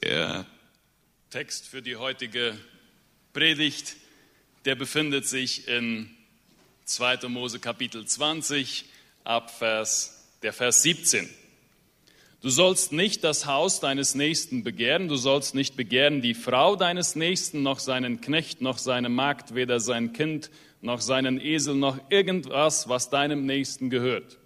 Der 0.00 0.46
Text 1.28 1.68
für 1.68 1.82
die 1.82 1.96
heutige 1.96 2.56
Predigt, 3.34 3.96
der 4.64 4.74
befindet 4.74 5.26
sich 5.26 5.68
in 5.68 6.08
2. 6.86 7.28
Mose 7.28 7.60
Kapitel 7.60 8.06
20 8.06 8.86
ab 9.22 9.50
Vers, 9.50 10.30
der 10.42 10.54
Vers 10.54 10.82
17. 10.82 11.28
Du 12.40 12.48
sollst 12.48 12.92
nicht 12.92 13.22
das 13.22 13.44
Haus 13.44 13.80
deines 13.80 14.14
Nächsten 14.14 14.64
begehren, 14.64 15.08
du 15.08 15.16
sollst 15.16 15.54
nicht 15.54 15.76
begehren 15.76 16.22
die 16.22 16.34
Frau 16.34 16.74
deines 16.74 17.14
Nächsten, 17.14 17.62
noch 17.62 17.78
seinen 17.78 18.22
Knecht, 18.22 18.62
noch 18.62 18.78
seine 18.78 19.10
Magd, 19.10 19.54
weder 19.54 19.78
sein 19.78 20.14
Kind, 20.14 20.50
noch 20.80 21.02
seinen 21.02 21.38
Esel, 21.38 21.74
noch 21.74 21.98
irgendwas, 22.10 22.88
was 22.88 23.10
deinem 23.10 23.44
Nächsten 23.44 23.90
gehört. 23.90 24.38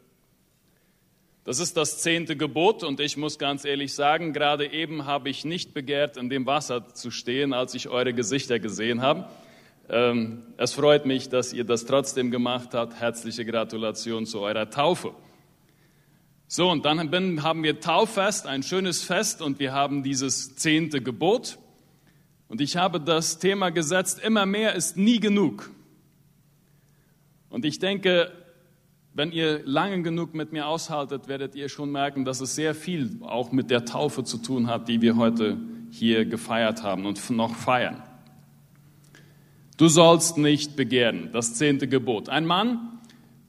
Das 1.47 1.61
ist 1.61 1.77
das 1.77 1.99
zehnte 2.03 2.37
Gebot 2.37 2.83
und 2.83 2.99
ich 2.99 3.17
muss 3.17 3.39
ganz 3.39 3.65
ehrlich 3.65 3.95
sagen, 3.95 4.33
gerade 4.33 4.73
eben 4.73 5.07
habe 5.07 5.29
ich 5.29 5.45
nicht 5.45 5.75
begehrt, 5.75 6.17
in 6.17 6.29
dem 6.29 6.45
Wasser 6.45 6.93
zu 6.93 7.13
stehen, 7.13 7.53
als 7.53 7.73
ich 7.75 7.89
eure 7.89 8.13
Gesichter 8.13 8.59
gesehen 8.59 9.01
habe. 9.01 9.29
Ähm, 9.89 10.43
es 10.57 10.73
freut 10.73 11.07
mich, 11.07 11.29
dass 11.29 11.53
ihr 11.53 11.63
das 11.63 11.85
trotzdem 11.87 12.33
gemacht 12.33 12.75
habt. 12.75 12.99
Herzliche 12.99 13.45
Gratulation 13.45 14.27
zu 14.27 14.41
eurer 14.41 14.71
Taufe. 14.71 15.15
So, 16.49 16.69
und 16.69 16.85
dann 16.85 17.13
haben 17.45 17.63
wir 17.63 17.79
Tauffest, 17.79 18.49
ein 18.49 18.65
schönes 18.65 19.05
Fest 19.05 19.41
und 19.41 19.61
wir 19.61 19.73
haben 19.73 20.03
dieses 20.03 20.57
zehnte 20.57 21.01
Gebot. 21.01 21.59
Und 22.49 22.61
ich 22.61 22.77
habe 22.77 22.99
das 22.99 23.39
Thema 23.39 23.71
gesetzt, 23.71 24.19
immer 24.19 24.47
mehr 24.47 24.75
ist 24.75 24.97
nie 24.97 25.21
genug. 25.21 25.71
Und 27.51 27.65
ich 27.65 27.79
denke, 27.79 28.33
wenn 29.17 29.33
ihr 29.33 29.63
lange 29.65 30.03
genug 30.03 30.35
mit 30.35 30.53
mir 30.53 30.67
aushaltet, 30.67 31.27
werdet 31.27 31.55
ihr 31.55 31.71
schon 31.71 31.91
merken, 31.91 32.27
dass 32.27 32.43
es 32.43 32.55
sehr 32.55 32.75
viel 32.75 33.19
auch 33.23 33.51
mit 33.51 33.71
der 33.71 33.87
Taufe 33.87 34.25
zu 34.25 34.37
tun 34.37 34.67
hat, 34.67 34.89
die 34.89 35.01
wir 35.01 35.17
heute 35.17 35.57
hier 35.91 36.27
gefeiert 36.27 36.83
haben 36.83 37.07
und 37.07 37.31
noch 37.31 37.55
feiern. 37.55 38.03
Du 39.79 39.89
sollst 39.89 40.37
nicht 40.37 40.77
begehren, 40.77 41.31
das 41.33 41.55
zehnte 41.55 41.89
Gebot. 41.89 42.29
Ein 42.29 42.45
Mann 42.45 43.01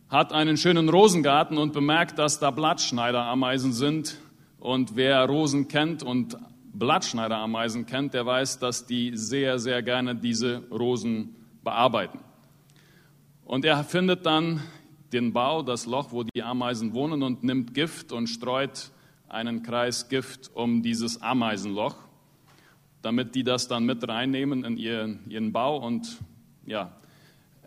hat 0.07 0.31
einen 0.31 0.55
schönen 0.55 0.87
Rosengarten 0.87 1.57
und 1.57 1.73
bemerkt, 1.73 2.17
dass 2.17 2.39
da 2.39 2.49
Blattschneiderameisen 2.49 3.73
sind. 3.73 4.19
Und 4.59 4.95
wer 4.95 5.25
Rosen 5.25 5.67
kennt 5.67 6.01
und 6.01 6.37
Blattschneiderameisen 6.71 7.85
kennt, 7.85 8.13
der 8.13 8.25
weiß, 8.25 8.59
dass 8.59 8.85
die 8.85 9.17
sehr, 9.17 9.59
sehr 9.59 9.83
gerne 9.83 10.15
diese 10.15 10.63
Rosen 10.71 11.35
bearbeiten. 11.61 12.19
Und 13.43 13.65
er 13.65 13.83
findet 13.83 14.25
dann 14.25 14.61
den 15.13 15.33
Bau, 15.33 15.63
das 15.63 15.85
Loch, 15.85 16.11
wo 16.11 16.23
die 16.23 16.43
Ameisen 16.43 16.93
wohnen 16.93 17.23
und 17.23 17.43
nimmt 17.43 17.73
Gift 17.73 18.11
und 18.11 18.27
streut 18.27 18.91
einen 19.29 19.63
Kreis 19.63 20.09
Gift 20.09 20.51
um 20.53 20.81
dieses 20.81 21.21
Ameisenloch, 21.21 21.95
damit 23.01 23.35
die 23.35 23.43
das 23.43 23.67
dann 23.67 23.85
mit 23.85 24.07
reinnehmen 24.07 24.63
in 24.63 24.77
ihren, 24.77 25.29
ihren 25.29 25.51
Bau 25.51 25.77
und 25.77 26.17
ja, 26.65 26.91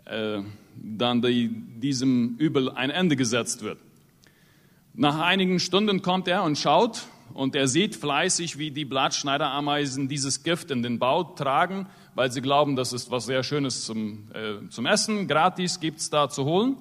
äh, 0.05 0.41
dann 0.75 1.21
die, 1.21 1.49
diesem 1.49 2.35
Übel 2.37 2.69
ein 2.69 2.89
Ende 2.89 3.15
gesetzt 3.15 3.63
wird. 3.63 3.79
Nach 4.93 5.19
einigen 5.19 5.59
Stunden 5.59 6.01
kommt 6.01 6.27
er 6.27 6.43
und 6.43 6.57
schaut 6.57 7.07
und 7.33 7.55
er 7.55 7.67
sieht 7.67 7.95
fleißig, 7.95 8.57
wie 8.57 8.71
die 8.71 8.85
Blattschneiderameisen 8.85 10.07
dieses 10.07 10.43
Gift 10.43 10.71
in 10.71 10.83
den 10.83 10.99
Bau 10.99 11.23
tragen, 11.23 11.87
weil 12.15 12.31
sie 12.31 12.41
glauben, 12.41 12.75
das 12.75 12.91
ist 12.93 13.09
was 13.09 13.25
sehr 13.25 13.43
Schönes 13.43 13.85
zum, 13.85 14.29
äh, 14.33 14.67
zum 14.69 14.85
Essen, 14.85 15.27
gratis 15.27 15.79
gibt's 15.79 16.09
da 16.09 16.29
zu 16.29 16.45
holen. 16.45 16.75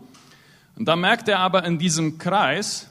Und 0.81 0.87
da 0.87 0.97
merkt 0.97 1.29
er 1.29 1.41
aber 1.41 1.65
in 1.65 1.77
diesem 1.77 2.17
Kreis, 2.17 2.89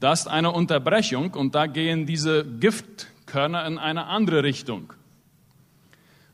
da 0.00 0.12
ist 0.12 0.26
eine 0.26 0.50
Unterbrechung 0.50 1.32
und 1.34 1.54
da 1.54 1.68
gehen 1.68 2.06
diese 2.06 2.44
Giftkörner 2.44 3.64
in 3.66 3.78
eine 3.78 4.06
andere 4.06 4.42
Richtung. 4.42 4.92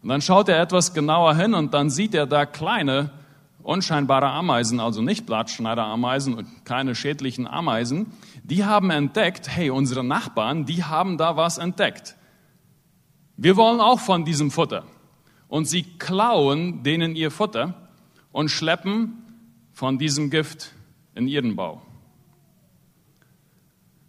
Und 0.02 0.08
dann 0.08 0.22
schaut 0.22 0.48
er 0.48 0.58
etwas 0.58 0.94
genauer 0.94 1.34
hin 1.34 1.52
und 1.52 1.74
dann 1.74 1.90
sieht 1.90 2.14
er 2.14 2.24
da 2.24 2.46
kleine, 2.46 3.10
unscheinbare 3.62 4.30
Ameisen, 4.30 4.80
also 4.80 5.02
nicht 5.02 5.26
Blattschneiderameisen 5.26 6.32
und 6.32 6.64
keine 6.64 6.94
schädlichen 6.94 7.46
Ameisen. 7.46 8.14
Die 8.42 8.64
haben 8.64 8.88
entdeckt, 8.88 9.50
hey, 9.50 9.68
unsere 9.68 10.02
Nachbarn, 10.02 10.64
die 10.64 10.82
haben 10.82 11.18
da 11.18 11.36
was 11.36 11.58
entdeckt. 11.58 12.16
Wir 13.36 13.58
wollen 13.58 13.82
auch 13.82 14.00
von 14.00 14.24
diesem 14.24 14.50
Futter. 14.50 14.84
Und 15.46 15.66
sie 15.66 15.82
klauen 15.82 16.82
denen 16.84 17.16
ihr 17.16 17.30
Futter 17.30 17.74
und 18.32 18.48
schleppen 18.50 19.26
von 19.80 19.96
diesem 19.96 20.28
Gift 20.28 20.74
in 21.14 21.26
ihren 21.26 21.56
Bau. 21.56 21.80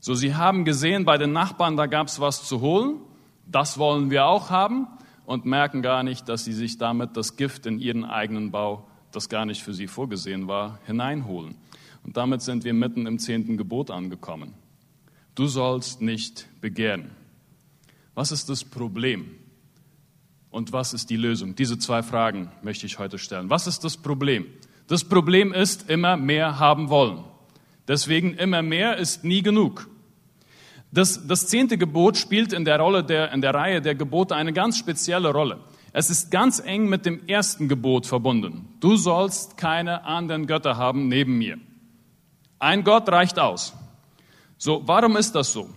So, 0.01 0.15
sie 0.15 0.35
haben 0.35 0.65
gesehen, 0.65 1.05
bei 1.05 1.17
den 1.17 1.31
Nachbarn, 1.31 1.77
da 1.77 1.85
gab 1.85 2.07
es 2.07 2.19
was 2.19 2.43
zu 2.43 2.59
holen. 2.59 2.97
Das 3.45 3.77
wollen 3.77 4.09
wir 4.09 4.25
auch 4.25 4.49
haben 4.49 4.85
und 5.25 5.45
merken 5.45 5.81
gar 5.81 6.03
nicht, 6.03 6.27
dass 6.27 6.43
sie 6.43 6.51
sich 6.51 6.77
damit 6.77 7.15
das 7.15 7.37
Gift 7.37 7.67
in 7.67 7.79
ihren 7.79 8.03
eigenen 8.03 8.51
Bau, 8.51 8.85
das 9.13 9.29
gar 9.29 9.45
nicht 9.45 9.63
für 9.63 9.73
sie 9.73 9.87
vorgesehen 9.87 10.49
war, 10.49 10.77
hineinholen. 10.85 11.55
Und 12.03 12.17
damit 12.17 12.41
sind 12.41 12.65
wir 12.65 12.73
mitten 12.73 13.07
im 13.07 13.17
zehnten 13.17 13.55
Gebot 13.55 13.91
angekommen. 13.91 14.53
Du 15.35 15.47
sollst 15.47 16.01
nicht 16.01 16.49
begehren. 16.59 17.11
Was 18.13 18.33
ist 18.33 18.49
das 18.49 18.65
Problem? 18.65 19.35
Und 20.49 20.73
was 20.73 20.93
ist 20.93 21.09
die 21.09 21.15
Lösung? 21.15 21.55
Diese 21.55 21.79
zwei 21.79 22.03
Fragen 22.03 22.51
möchte 22.61 22.85
ich 22.85 22.99
heute 22.99 23.17
stellen. 23.17 23.49
Was 23.49 23.67
ist 23.67 23.85
das 23.85 23.95
Problem? 23.95 24.47
Das 24.87 25.03
Problem 25.03 25.53
ist, 25.53 25.89
immer 25.89 26.17
mehr 26.17 26.59
haben 26.59 26.89
wollen. 26.89 27.23
Deswegen 27.87 28.33
immer 28.35 28.61
mehr 28.61 28.97
ist 28.97 29.23
nie 29.23 29.41
genug. 29.41 29.89
Das, 30.91 31.25
das 31.25 31.47
zehnte 31.47 31.77
Gebot 31.77 32.17
spielt 32.17 32.51
in 32.51 32.65
der, 32.65 32.79
Rolle 32.79 33.03
der, 33.03 33.31
in 33.31 33.41
der 33.41 33.53
Reihe 33.53 33.81
der 33.81 33.95
Gebote 33.95 34.35
eine 34.35 34.51
ganz 34.51 34.77
spezielle 34.77 35.31
Rolle. 35.31 35.59
Es 35.93 36.09
ist 36.09 36.31
ganz 36.31 36.59
eng 36.59 36.87
mit 36.87 37.05
dem 37.05 37.27
ersten 37.27 37.67
Gebot 37.67 38.05
verbunden. 38.05 38.67
Du 38.79 38.95
sollst 38.95 39.57
keine 39.57 40.05
anderen 40.05 40.47
Götter 40.47 40.77
haben 40.77 41.07
neben 41.07 41.37
mir. 41.37 41.57
Ein 42.59 42.83
Gott 42.83 43.09
reicht 43.09 43.39
aus. 43.39 43.73
So, 44.57 44.83
warum 44.85 45.17
ist 45.17 45.33
das 45.33 45.51
so? 45.51 45.69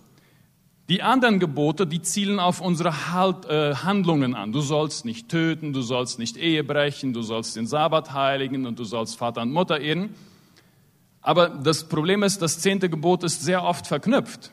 Die 0.91 1.03
anderen 1.03 1.39
Gebote, 1.39 1.87
die 1.87 2.03
zielen 2.03 2.39
auf 2.39 2.61
unsere 2.61 3.13
halt, 3.13 3.47
äh, 3.47 3.75
Handlungen 3.75 4.35
an. 4.35 4.53
Du 4.53 4.61
sollst 4.61 5.07
nicht 5.07 5.31
töten, 5.31 5.73
du 5.73 5.81
sollst 5.81 6.19
nicht 6.19 6.37
Ehe 6.37 6.63
brechen, 6.63 7.15
du 7.15 7.23
sollst 7.23 7.57
den 7.57 7.67
Sabbat 7.67 8.13
heiligen 8.13 8.67
und 8.67 8.79
du 8.79 8.85
sollst 8.85 9.17
Vater 9.17 9.43
und 9.43 9.53
Mutter 9.53 9.81
ehren. 9.81 10.11
Aber 11.23 11.49
das 11.49 11.89
Problem 11.89 12.23
ist, 12.23 12.43
das 12.43 12.61
zehnte 12.61 12.91
Gebot 12.91 13.25
ist 13.25 13.43
sehr 13.43 13.65
oft 13.65 13.87
verknüpft. 13.87 14.51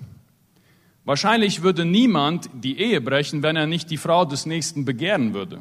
Wahrscheinlich 1.03 1.63
würde 1.63 1.83
niemand 1.83 2.49
die 2.53 2.79
Ehe 2.79 3.01
brechen, 3.01 3.43
wenn 3.43 3.57
er 3.57 3.67
nicht 3.67 3.91
die 3.91 3.97
Frau 3.97 4.23
des 4.23 4.45
Nächsten 4.45 4.85
begehren 4.85 5.33
würde. 5.33 5.59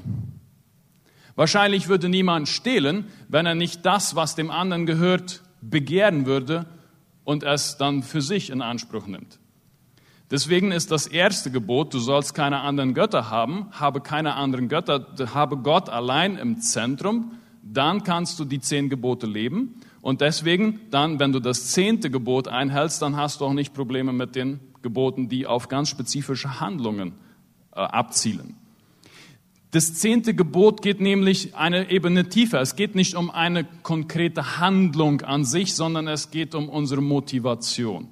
Wahrscheinlich 1.34 1.88
würde 1.88 2.08
niemand 2.08 2.48
stehlen, 2.48 3.06
wenn 3.28 3.44
er 3.44 3.56
nicht 3.56 3.84
das, 3.84 4.14
was 4.14 4.36
dem 4.36 4.52
anderen 4.52 4.86
gehört, 4.86 5.42
begehren 5.62 6.26
würde 6.26 6.66
und 7.24 7.42
es 7.42 7.76
dann 7.76 8.04
für 8.04 8.22
sich 8.22 8.50
in 8.50 8.62
Anspruch 8.62 9.08
nimmt. 9.08 9.40
Deswegen 10.30 10.70
ist 10.70 10.92
das 10.92 11.06
erste 11.08 11.50
Gebot, 11.50 11.92
du 11.92 11.98
sollst 11.98 12.34
keine 12.34 12.60
anderen 12.60 12.94
Götter 12.94 13.30
haben, 13.30 13.66
habe 13.72 14.00
keine 14.00 14.34
anderen 14.34 14.68
Götter, 14.68 15.06
habe 15.34 15.56
Gott 15.56 15.88
allein 15.88 16.36
im 16.36 16.60
Zentrum, 16.60 17.32
dann 17.62 18.04
kannst 18.04 18.38
du 18.38 18.44
die 18.44 18.60
zehn 18.60 18.88
Gebote 18.88 19.26
leben. 19.26 19.80
Und 20.00 20.20
deswegen, 20.20 20.80
dann, 20.90 21.18
wenn 21.18 21.32
du 21.32 21.40
das 21.40 21.72
zehnte 21.72 22.10
Gebot 22.10 22.46
einhältst, 22.46 23.02
dann 23.02 23.16
hast 23.16 23.40
du 23.40 23.44
auch 23.44 23.52
nicht 23.52 23.74
Probleme 23.74 24.12
mit 24.12 24.36
den 24.36 24.60
Geboten, 24.82 25.28
die 25.28 25.46
auf 25.46 25.68
ganz 25.68 25.88
spezifische 25.88 26.60
Handlungen 26.60 27.12
äh, 27.72 27.80
abzielen. 27.80 28.54
Das 29.72 29.94
zehnte 29.94 30.34
Gebot 30.34 30.82
geht 30.82 31.00
nämlich 31.00 31.54
eine 31.54 31.90
Ebene 31.90 32.28
tiefer. 32.28 32.60
Es 32.60 32.76
geht 32.76 32.94
nicht 32.94 33.14
um 33.14 33.30
eine 33.30 33.64
konkrete 33.82 34.58
Handlung 34.58 35.20
an 35.20 35.44
sich, 35.44 35.74
sondern 35.74 36.08
es 36.08 36.30
geht 36.30 36.54
um 36.54 36.68
unsere 36.68 37.02
Motivation. 37.02 38.08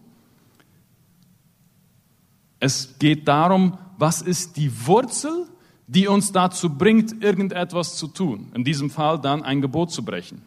Es 2.60 2.98
geht 2.98 3.28
darum, 3.28 3.78
was 3.98 4.22
ist 4.22 4.56
die 4.56 4.86
Wurzel, 4.86 5.46
die 5.86 6.06
uns 6.06 6.32
dazu 6.32 6.70
bringt, 6.70 7.22
irgendetwas 7.22 7.96
zu 7.96 8.08
tun. 8.08 8.52
In 8.54 8.64
diesem 8.64 8.90
Fall 8.90 9.20
dann 9.20 9.42
ein 9.42 9.60
Gebot 9.60 9.90
zu 9.90 10.04
brechen. 10.04 10.42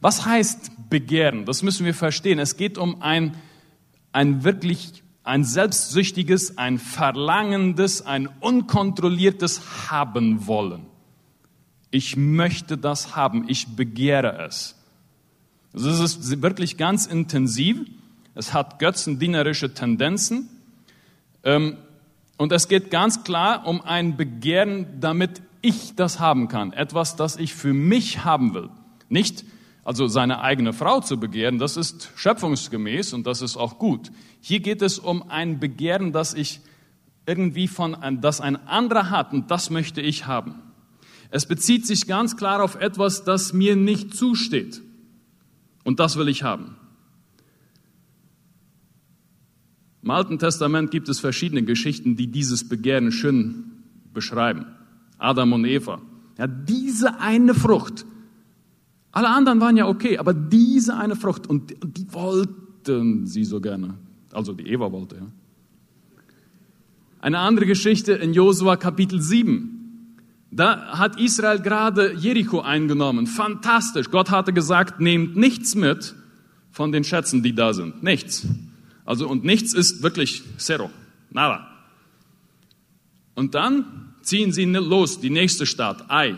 Was 0.00 0.24
heißt 0.26 0.90
Begehren? 0.90 1.44
Das 1.44 1.62
müssen 1.62 1.86
wir 1.86 1.94
verstehen. 1.94 2.38
Es 2.38 2.56
geht 2.56 2.78
um 2.78 3.02
ein, 3.02 3.36
ein 4.10 4.42
wirklich, 4.42 5.02
ein 5.22 5.44
selbstsüchtiges, 5.44 6.58
ein 6.58 6.78
verlangendes, 6.78 8.04
ein 8.04 8.28
unkontrolliertes 8.40 9.90
Haben 9.90 10.46
wollen. 10.46 10.86
Ich 11.90 12.16
möchte 12.16 12.78
das 12.78 13.14
haben. 13.14 13.48
Ich 13.48 13.76
begehre 13.76 14.44
es. 14.46 14.76
Also 15.74 15.90
es 15.90 16.16
ist 16.16 16.42
wirklich 16.42 16.78
ganz 16.78 17.06
intensiv. 17.06 17.78
Es 18.34 18.54
hat 18.54 18.78
götzendienerische 18.78 19.74
Tendenzen. 19.74 20.48
Ähm, 21.44 21.76
und 22.36 22.52
es 22.52 22.68
geht 22.68 22.90
ganz 22.90 23.24
klar 23.24 23.66
um 23.66 23.80
ein 23.82 24.16
Begehren, 24.16 25.00
damit 25.00 25.42
ich 25.60 25.94
das 25.94 26.18
haben 26.18 26.48
kann. 26.48 26.72
Etwas, 26.72 27.16
das 27.16 27.36
ich 27.36 27.54
für 27.54 27.72
mich 27.72 28.24
haben 28.24 28.54
will. 28.54 28.68
Nicht 29.08 29.44
also 29.84 30.06
seine 30.06 30.40
eigene 30.40 30.72
Frau 30.72 31.00
zu 31.00 31.18
begehren, 31.18 31.58
das 31.58 31.76
ist 31.76 32.10
schöpfungsgemäß 32.14 33.14
und 33.14 33.26
das 33.26 33.42
ist 33.42 33.56
auch 33.56 33.78
gut. 33.78 34.12
Hier 34.40 34.60
geht 34.60 34.80
es 34.80 34.98
um 34.98 35.28
ein 35.28 35.58
Begehren, 35.58 36.12
das 36.12 36.34
ich 36.34 36.60
irgendwie 37.26 37.68
von, 37.68 37.96
das 38.20 38.40
ein 38.40 38.56
anderer 38.68 39.10
hat 39.10 39.32
und 39.32 39.50
das 39.50 39.70
möchte 39.70 40.00
ich 40.00 40.26
haben. 40.26 40.54
Es 41.30 41.46
bezieht 41.46 41.86
sich 41.86 42.06
ganz 42.06 42.36
klar 42.36 42.62
auf 42.62 42.76
etwas, 42.76 43.24
das 43.24 43.52
mir 43.52 43.74
nicht 43.74 44.14
zusteht. 44.14 44.82
Und 45.82 45.98
das 45.98 46.16
will 46.16 46.28
ich 46.28 46.42
haben. 46.42 46.76
Im 50.02 50.10
Alten 50.10 50.38
Testament 50.38 50.90
gibt 50.90 51.08
es 51.08 51.20
verschiedene 51.20 51.62
Geschichten, 51.62 52.16
die 52.16 52.26
dieses 52.26 52.68
Begehren 52.68 53.12
schön 53.12 53.64
beschreiben. 54.12 54.66
Adam 55.18 55.52
und 55.52 55.64
Eva. 55.64 56.00
Ja, 56.38 56.46
diese 56.46 57.20
eine 57.20 57.54
Frucht. 57.54 58.04
Alle 59.12 59.28
anderen 59.28 59.60
waren 59.60 59.76
ja 59.76 59.86
okay, 59.86 60.18
aber 60.18 60.34
diese 60.34 60.96
eine 60.96 61.14
Frucht. 61.14 61.46
Und 61.46 61.74
die 61.84 62.12
wollten 62.12 63.26
sie 63.26 63.44
so 63.44 63.60
gerne. 63.60 63.94
Also 64.32 64.52
die 64.54 64.66
Eva 64.66 64.90
wollte, 64.90 65.16
ja. 65.16 65.26
Eine 67.20 67.38
andere 67.38 67.66
Geschichte 67.66 68.14
in 68.14 68.34
Josua 68.34 68.76
Kapitel 68.76 69.20
7. 69.20 70.16
Da 70.50 70.98
hat 70.98 71.20
Israel 71.20 71.60
gerade 71.60 72.14
Jericho 72.14 72.60
eingenommen. 72.60 73.28
Fantastisch. 73.28 74.10
Gott 74.10 74.30
hatte 74.32 74.52
gesagt, 74.52 75.00
nehmt 75.00 75.36
nichts 75.36 75.76
mit 75.76 76.16
von 76.72 76.90
den 76.90 77.04
Schätzen, 77.04 77.44
die 77.44 77.54
da 77.54 77.72
sind. 77.74 78.02
Nichts. 78.02 78.46
Also, 79.04 79.28
und 79.28 79.44
nichts 79.44 79.72
ist 79.72 80.02
wirklich 80.02 80.42
zero. 80.58 80.90
Nada. 81.30 81.68
Und 83.34 83.54
dann 83.54 84.14
ziehen 84.22 84.52
sie 84.52 84.64
los, 84.64 85.20
die 85.20 85.30
nächste 85.30 85.66
Stadt, 85.66 86.10
Ai. 86.10 86.36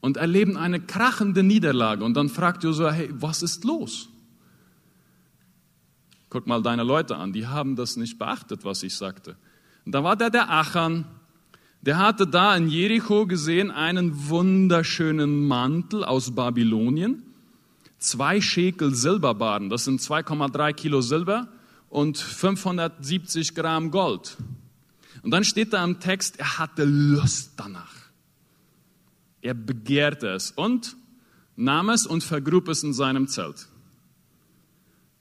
Und 0.00 0.16
erleben 0.16 0.56
eine 0.56 0.80
krachende 0.80 1.42
Niederlage. 1.42 2.04
Und 2.04 2.14
dann 2.14 2.28
fragt 2.28 2.64
Josua, 2.64 2.90
hey, 2.92 3.10
was 3.12 3.42
ist 3.42 3.64
los? 3.64 4.08
Guck 6.30 6.46
mal 6.46 6.62
deine 6.62 6.84
Leute 6.84 7.16
an, 7.16 7.32
die 7.32 7.46
haben 7.46 7.76
das 7.76 7.96
nicht 7.96 8.18
beachtet, 8.18 8.64
was 8.64 8.82
ich 8.82 8.96
sagte. 8.96 9.36
Und 9.84 9.92
da 9.92 10.04
war 10.04 10.16
der 10.16 10.30
der 10.30 10.48
Achan, 10.48 11.04
der 11.82 11.98
hatte 11.98 12.26
da 12.26 12.54
in 12.56 12.68
Jericho 12.68 13.26
gesehen 13.26 13.70
einen 13.70 14.28
wunderschönen 14.28 15.46
Mantel 15.46 16.04
aus 16.04 16.34
Babylonien 16.34 17.22
zwei 18.00 18.40
Schekel 18.40 18.94
Silberbaren, 18.94 19.70
das 19.70 19.84
sind 19.84 20.00
2,3 20.00 20.72
Kilo 20.72 21.00
Silber 21.00 21.48
und 21.88 22.18
570 22.18 23.54
Gramm 23.54 23.90
Gold. 23.90 24.36
Und 25.22 25.30
dann 25.30 25.44
steht 25.44 25.72
da 25.72 25.84
im 25.84 26.00
Text, 26.00 26.38
er 26.38 26.58
hatte 26.58 26.84
Lust 26.84 27.52
danach. 27.56 27.94
Er 29.42 29.54
begehrte 29.54 30.28
es 30.28 30.50
und 30.50 30.96
nahm 31.56 31.90
es 31.90 32.06
und 32.06 32.24
vergrub 32.24 32.68
es 32.68 32.82
in 32.82 32.92
seinem 32.92 33.28
Zelt. 33.28 33.68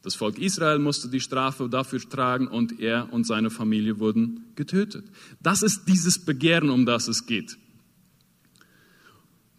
Das 0.01 0.15
Volk 0.15 0.37
Israel 0.37 0.79
musste 0.79 1.09
die 1.09 1.19
Strafe 1.19 1.67
dafür 1.67 1.99
tragen 1.99 2.47
und 2.47 2.79
er 2.79 3.11
und 3.11 3.25
seine 3.25 3.49
Familie 3.49 3.99
wurden 3.99 4.45
getötet. 4.55 5.05
Das 5.41 5.61
ist 5.61 5.85
dieses 5.87 6.23
Begehren, 6.23 6.69
um 6.69 6.85
das 6.85 7.09
es 7.09 7.25
geht. 7.25 7.57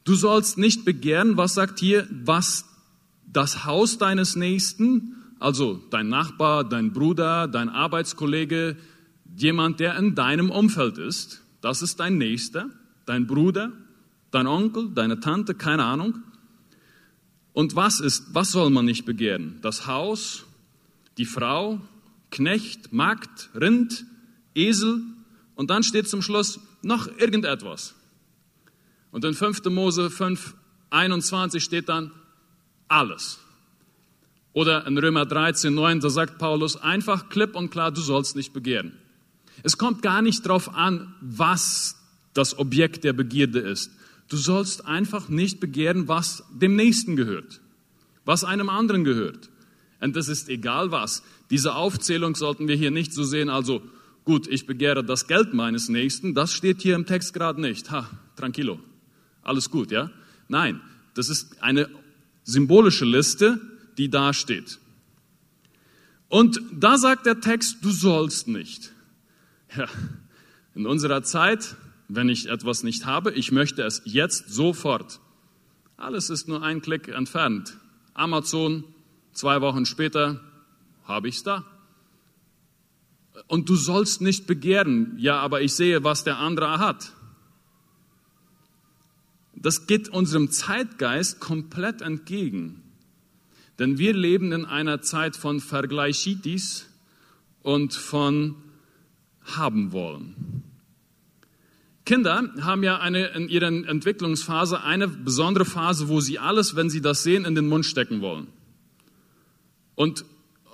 Du 0.04 0.14
sollst 0.14 0.56
nicht 0.56 0.86
begehren, 0.86 1.36
was 1.36 1.54
sagt 1.54 1.78
hier, 1.78 2.08
was 2.10 2.69
das 3.32 3.64
Haus 3.64 3.98
deines 3.98 4.36
Nächsten, 4.36 5.16
also 5.38 5.80
dein 5.90 6.08
Nachbar, 6.08 6.64
dein 6.64 6.92
Bruder, 6.92 7.48
dein 7.48 7.68
Arbeitskollege, 7.68 8.76
jemand, 9.36 9.80
der 9.80 9.96
in 9.96 10.14
deinem 10.14 10.50
Umfeld 10.50 10.98
ist, 10.98 11.42
das 11.60 11.82
ist 11.82 12.00
dein 12.00 12.18
Nächster, 12.18 12.70
dein 13.06 13.26
Bruder, 13.26 13.72
dein 14.30 14.46
Onkel, 14.46 14.90
deine 14.90 15.20
Tante, 15.20 15.54
keine 15.54 15.84
Ahnung. 15.84 16.22
Und 17.52 17.76
was 17.76 18.00
ist, 18.00 18.34
was 18.34 18.52
soll 18.52 18.70
man 18.70 18.84
nicht 18.84 19.04
begehren? 19.04 19.58
Das 19.62 19.86
Haus, 19.86 20.44
die 21.18 21.24
Frau, 21.24 21.80
Knecht, 22.30 22.92
Magd, 22.92 23.50
Rind, 23.54 24.04
Esel 24.54 25.02
und 25.54 25.70
dann 25.70 25.82
steht 25.82 26.08
zum 26.08 26.22
Schluss 26.22 26.60
noch 26.82 27.06
irgendetwas. 27.18 27.94
Und 29.10 29.24
in 29.24 29.34
5. 29.34 29.64
Mose 29.66 30.10
5, 30.10 30.54
21 30.90 31.62
steht 31.62 31.88
dann 31.88 32.12
alles. 32.90 33.38
Oder 34.52 34.86
in 34.86 34.98
Römer 34.98 35.26
13, 35.26 35.72
9, 35.72 36.00
da 36.00 36.10
sagt 36.10 36.38
Paulus 36.38 36.76
einfach 36.76 37.28
klipp 37.28 37.54
und 37.54 37.70
klar, 37.70 37.92
du 37.92 38.00
sollst 38.00 38.34
nicht 38.34 38.52
begehren. 38.52 38.92
Es 39.62 39.78
kommt 39.78 40.02
gar 40.02 40.22
nicht 40.22 40.44
darauf 40.44 40.74
an, 40.74 41.14
was 41.20 41.96
das 42.34 42.58
Objekt 42.58 43.04
der 43.04 43.12
Begierde 43.12 43.60
ist. 43.60 43.90
Du 44.28 44.36
sollst 44.36 44.86
einfach 44.86 45.28
nicht 45.28 45.60
begehren, 45.60 46.08
was 46.08 46.44
dem 46.52 46.76
Nächsten 46.76 47.16
gehört, 47.16 47.60
was 48.24 48.44
einem 48.44 48.68
anderen 48.68 49.04
gehört. 49.04 49.50
Und 50.00 50.16
das 50.16 50.28
ist 50.28 50.48
egal 50.48 50.90
was. 50.90 51.22
Diese 51.50 51.74
Aufzählung 51.74 52.34
sollten 52.34 52.68
wir 52.68 52.76
hier 52.76 52.90
nicht 52.90 53.12
so 53.12 53.22
sehen, 53.22 53.50
also 53.50 53.82
gut, 54.24 54.46
ich 54.46 54.66
begehre 54.66 55.04
das 55.04 55.26
Geld 55.26 55.52
meines 55.52 55.88
Nächsten, 55.88 56.34
das 56.34 56.52
steht 56.52 56.80
hier 56.80 56.94
im 56.94 57.06
Text 57.06 57.34
gerade 57.34 57.60
nicht. 57.60 57.90
Ha, 57.90 58.08
tranquilo, 58.36 58.80
alles 59.42 59.70
gut, 59.70 59.90
ja? 59.90 60.10
Nein, 60.48 60.80
das 61.14 61.28
ist 61.28 61.62
eine 61.62 61.88
symbolische 62.44 63.04
Liste, 63.04 63.60
die 63.98 64.08
da 64.08 64.32
steht. 64.32 64.78
Und 66.28 66.60
da 66.72 66.96
sagt 66.96 67.26
der 67.26 67.40
Text, 67.40 67.78
du 67.82 67.90
sollst 67.90 68.48
nicht. 68.48 68.92
Ja, 69.76 69.86
in 70.74 70.86
unserer 70.86 71.22
Zeit, 71.22 71.76
wenn 72.08 72.28
ich 72.28 72.48
etwas 72.48 72.82
nicht 72.82 73.04
habe, 73.06 73.32
ich 73.32 73.52
möchte 73.52 73.82
es 73.82 74.02
jetzt 74.04 74.52
sofort. 74.52 75.20
Alles 75.96 76.30
ist 76.30 76.48
nur 76.48 76.62
ein 76.62 76.80
Klick 76.82 77.08
entfernt. 77.08 77.76
Amazon, 78.14 78.84
zwei 79.32 79.60
Wochen 79.60 79.86
später 79.86 80.40
habe 81.04 81.28
ich 81.28 81.36
es 81.36 81.42
da. 81.42 81.64
Und 83.46 83.68
du 83.68 83.76
sollst 83.76 84.20
nicht 84.20 84.46
begehren, 84.46 85.14
ja, 85.18 85.38
aber 85.40 85.62
ich 85.62 85.74
sehe, 85.74 86.04
was 86.04 86.24
der 86.24 86.38
andere 86.38 86.78
hat. 86.78 87.12
Das 89.60 89.86
geht 89.86 90.08
unserem 90.08 90.50
Zeitgeist 90.50 91.38
komplett 91.38 92.00
entgegen. 92.00 92.82
Denn 93.78 93.98
wir 93.98 94.14
leben 94.14 94.52
in 94.52 94.64
einer 94.64 95.02
Zeit 95.02 95.36
von 95.36 95.60
Vergleichitis 95.60 96.86
und 97.62 97.94
von 97.94 98.56
haben 99.42 99.92
wollen. 99.92 100.62
Kinder 102.04 102.50
haben 102.60 102.82
ja 102.82 102.98
eine, 102.98 103.28
in 103.28 103.48
ihrer 103.48 103.68
Entwicklungsphase 103.68 104.82
eine 104.82 105.06
besondere 105.06 105.64
Phase, 105.64 106.08
wo 106.08 106.20
sie 106.20 106.38
alles, 106.38 106.74
wenn 106.74 106.90
sie 106.90 107.00
das 107.00 107.22
sehen, 107.22 107.44
in 107.44 107.54
den 107.54 107.68
Mund 107.68 107.86
stecken 107.86 108.20
wollen. 108.20 108.48
Und, 109.94 110.24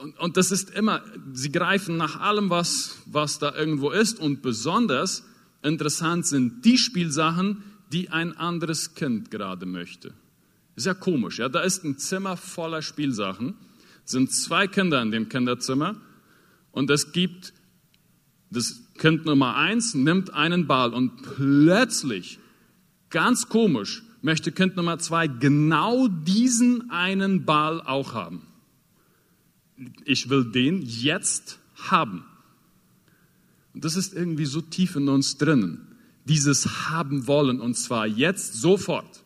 und, 0.01 0.19
und 0.19 0.37
das 0.37 0.51
ist 0.51 0.71
immer, 0.71 1.03
sie 1.33 1.51
greifen 1.51 1.97
nach 1.97 2.21
allem, 2.21 2.49
was, 2.49 3.03
was 3.07 3.39
da 3.39 3.55
irgendwo 3.55 3.91
ist. 3.91 4.21
Und 4.21 4.41
besonders 4.41 5.25
interessant 5.63 6.27
sind 6.27 6.65
die 6.65 6.79
Spielsachen, 6.79 7.63
die 7.93 8.11
ein 8.11 8.37
anderes 8.37 8.95
Kind 8.95 9.31
gerade 9.31 9.67
möchte. 9.67 10.13
Ist 10.75 10.87
ja 10.87 10.95
komisch, 10.95 11.39
ja. 11.39 11.49
Da 11.49 11.61
ist 11.61 11.85
ein 11.85 11.99
Zimmer 11.99 12.37
voller 12.37 12.83
Spielsachen, 12.83 13.55
sind 14.05 14.33
zwei 14.33 14.67
Kinder 14.67 15.01
in 15.03 15.11
dem 15.11 15.29
Kinderzimmer 15.29 15.97
und 16.73 16.91
es 16.91 17.13
gibt 17.13 17.53
das 18.51 18.83
Kind 18.99 19.25
Nummer 19.25 19.57
eins 19.57 19.95
nimmt 19.95 20.33
einen 20.33 20.67
Ball 20.67 20.95
und 20.95 21.23
plötzlich, 21.23 22.39
ganz 23.11 23.49
komisch, 23.49 24.03
möchte 24.23 24.53
Kind 24.53 24.77
Nummer 24.77 24.99
zwei 24.99 25.27
genau 25.27 26.09
diesen 26.09 26.91
einen 26.91 27.45
Ball 27.45 27.81
auch 27.81 28.15
haben. 28.15 28.43
Ich 30.05 30.31
will 30.31 30.45
den 30.45 30.83
jetzt 30.83 31.59
haben. 31.91 32.25
Und 33.75 33.85
das 33.85 33.97
ist 33.97 34.15
irgendwie 34.15 34.47
so 34.47 34.61
tief 34.61 34.97
in 34.97 35.09
uns 35.09 35.37
drinnen 35.37 35.96
dieses 36.27 36.91
haben 36.91 37.27
wollen 37.27 37.61
und 37.61 37.75
zwar 37.75 38.07
jetzt 38.07 38.55
sofort. 38.61 39.23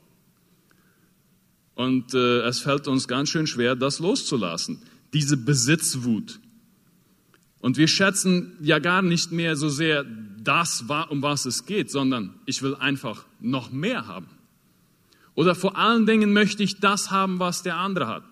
Und 1.74 2.14
äh, 2.14 2.40
es 2.42 2.60
fällt 2.60 2.86
uns 2.88 3.08
ganz 3.08 3.30
schön 3.30 3.46
schwer, 3.46 3.74
das 3.74 4.00
loszulassen, 4.00 4.82
diese 5.14 5.36
Besitzwut. 5.36 6.38
Und 7.60 7.76
wir 7.76 7.88
schätzen 7.88 8.56
ja 8.60 8.78
gar 8.78 9.02
nicht 9.02 9.32
mehr 9.32 9.56
so 9.56 9.68
sehr 9.68 10.04
das, 10.42 10.84
um 11.08 11.22
was 11.22 11.46
es 11.46 11.66
geht, 11.66 11.90
sondern 11.90 12.34
ich 12.46 12.62
will 12.62 12.74
einfach 12.74 13.24
noch 13.40 13.70
mehr 13.70 14.06
haben. 14.06 14.28
Oder 15.34 15.54
vor 15.54 15.76
allen 15.76 16.06
Dingen 16.06 16.32
möchte 16.32 16.62
ich 16.62 16.80
das 16.80 17.10
haben, 17.10 17.38
was 17.38 17.62
der 17.62 17.76
andere 17.76 18.06
hat. 18.06 18.24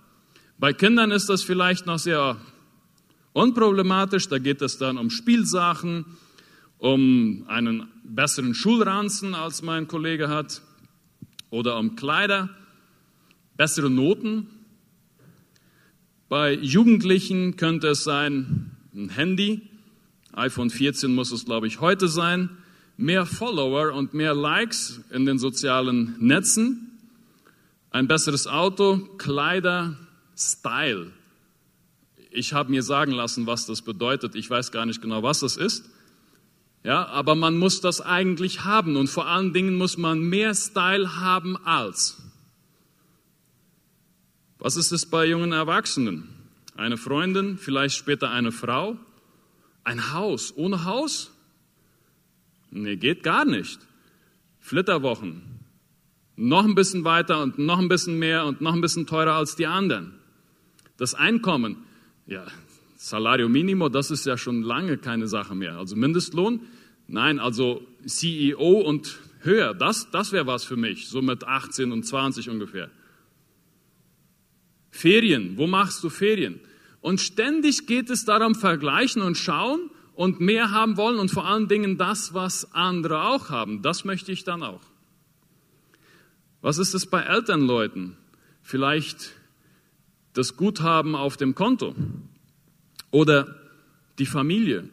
Bei 0.59 0.73
Kindern 0.73 1.11
ist 1.11 1.29
das 1.29 1.43
vielleicht 1.43 1.87
noch 1.87 1.99
sehr 1.99 2.37
unproblematisch, 3.33 4.29
da 4.29 4.39
geht 4.39 4.61
es 4.61 4.79
dann 4.79 4.99
um 4.99 5.09
Spielsachen, 5.09 6.05
um 6.79 7.45
einen 7.49 7.89
besseren 8.09 8.55
Schulranzen 8.55 9.35
als 9.35 9.62
mein 9.62 9.88
Kollege 9.88 10.29
hat 10.29 10.62
oder 11.50 11.79
um 11.79 11.97
Kleider, 11.97 12.50
bessere 13.57 13.91
Noten. 13.91 14.49
Bei 16.29 16.53
Jugendlichen 16.53 17.57
könnte 17.57 17.88
es 17.88 18.05
sein 18.05 18.73
ein 18.95 19.11
Handy, 19.11 19.62
iPhone 20.33 20.71
14 20.71 21.15
muss 21.15 21.33
es, 21.33 21.45
glaube 21.45 21.67
ich, 21.67 21.81
heute 21.81 22.09
sein, 22.09 22.50
mehr 22.97 23.27
Follower 23.27 23.93
und 23.93 24.15
mehr 24.15 24.35
Likes 24.35 25.00
in 25.11 25.25
den 25.25 25.38
sozialen 25.38 26.17
Netzen, 26.19 26.99
ein 27.91 28.09
besseres 28.09 28.47
Auto, 28.47 28.99
Kleider, 29.19 29.97
Style. 30.37 31.12
Ich 32.31 32.53
habe 32.53 32.71
mir 32.71 32.83
sagen 32.83 33.12
lassen, 33.12 33.47
was 33.47 33.67
das 33.67 33.83
bedeutet. 33.83 34.35
Ich 34.35 34.50
weiß 34.50 34.71
gar 34.73 34.85
nicht 34.85 35.00
genau, 35.00 35.23
was 35.23 35.41
das 35.41 35.57
ist. 35.57 35.91
Ja, 36.85 37.06
aber 37.06 37.35
man 37.35 37.58
muss 37.58 37.80
das 37.80 38.00
eigentlich 38.00 38.64
haben 38.64 38.97
und 38.97 39.08
vor 39.08 39.26
allen 39.26 39.52
Dingen 39.52 39.76
muss 39.76 39.99
man 39.99 40.20
mehr 40.20 40.54
Style 40.54 41.16
haben 41.20 41.56
als. 41.56 42.23
Was 44.58 44.76
ist 44.76 44.92
es 44.92 45.06
bei 45.06 45.26
jungen 45.26 45.52
Erwachsenen? 45.52 46.28
Eine 46.76 46.97
Freundin, 46.97 47.58
vielleicht 47.58 47.97
später 47.97 48.30
eine 48.30 48.52
Frau, 48.52 48.97
ein 49.85 50.12
Haus. 50.12 50.52
Ohne 50.56 50.85
Haus? 50.85 51.32
Nee, 52.70 52.97
geht 52.97 53.23
gar 53.23 53.44
nicht. 53.44 53.80
Flitterwochen. 54.61 55.42
Noch 56.37 56.64
ein 56.64 56.75
bisschen 56.75 57.04
weiter 57.04 57.42
und 57.42 57.58
noch 57.58 57.78
ein 57.78 57.88
bisschen 57.88 58.18
mehr 58.18 58.44
und 58.47 58.61
noch 58.61 58.75
ein 58.75 58.80
bisschen 58.80 59.06
teurer 59.06 59.35
als 59.35 59.56
die 59.56 59.66
anderen. 59.66 60.14
Das 60.97 61.14
Einkommen, 61.14 61.78
ja, 62.26 62.47
Salario 63.00 63.49
Minimo, 63.49 63.88
das 63.88 64.11
ist 64.11 64.26
ja 64.26 64.37
schon 64.37 64.62
lange 64.62 64.99
keine 64.99 65.28
Sache 65.28 65.55
mehr. 65.55 65.78
Also 65.78 65.95
Mindestlohn, 65.95 66.62
nein, 67.07 67.38
also 67.38 67.87
CEO 68.05 68.81
und 68.81 69.21
höher, 69.43 69.73
das, 69.73 70.11
das 70.11 70.33
wäre 70.33 70.49
was 70.49 70.64
für 70.64 70.76
mich, 70.76 71.07
so 71.07 71.23
mit 71.23 71.45
18 71.45 71.93
und 71.93 72.02
20 72.02 72.50
ungefähr. 72.50 72.90
Ferien, 74.90 75.57
wo 75.57 75.69
machst 75.69 76.02
du 76.02 76.11
Ferien? 76.11 76.59
Und 77.00 77.21
ständig 77.21 77.87
geht 77.87 78.11
es 78.11 78.25
darum, 78.25 78.57
vergleichen 78.57 79.23
und 79.23 79.38
schauen 79.38 79.90
und 80.14 80.40
mehr 80.40 80.73
haben 80.73 80.97
wollen 80.97 81.21
und 81.21 81.31
vor 81.31 81.47
allen 81.47 81.69
Dingen 81.69 81.99
das, 81.99 82.35
was 82.35 82.75
andere 82.75 83.28
auch 83.28 83.49
haben. 83.49 83.81
Das 83.81 84.05
möchte 84.05 84.33
ich 84.33 84.43
dann 84.43 84.64
auch. 84.64 84.83
Was 86.62 86.78
ist 86.78 86.95
es 86.95 87.07
bei 87.07 87.23
Elternleuten? 87.23 88.17
Vielleicht 88.61 89.35
das 90.33 90.57
Guthaben 90.57 91.14
auf 91.14 91.37
dem 91.37 91.55
Konto 91.55 91.95
oder 93.11 93.55
die 94.19 94.27
Familie 94.27 94.88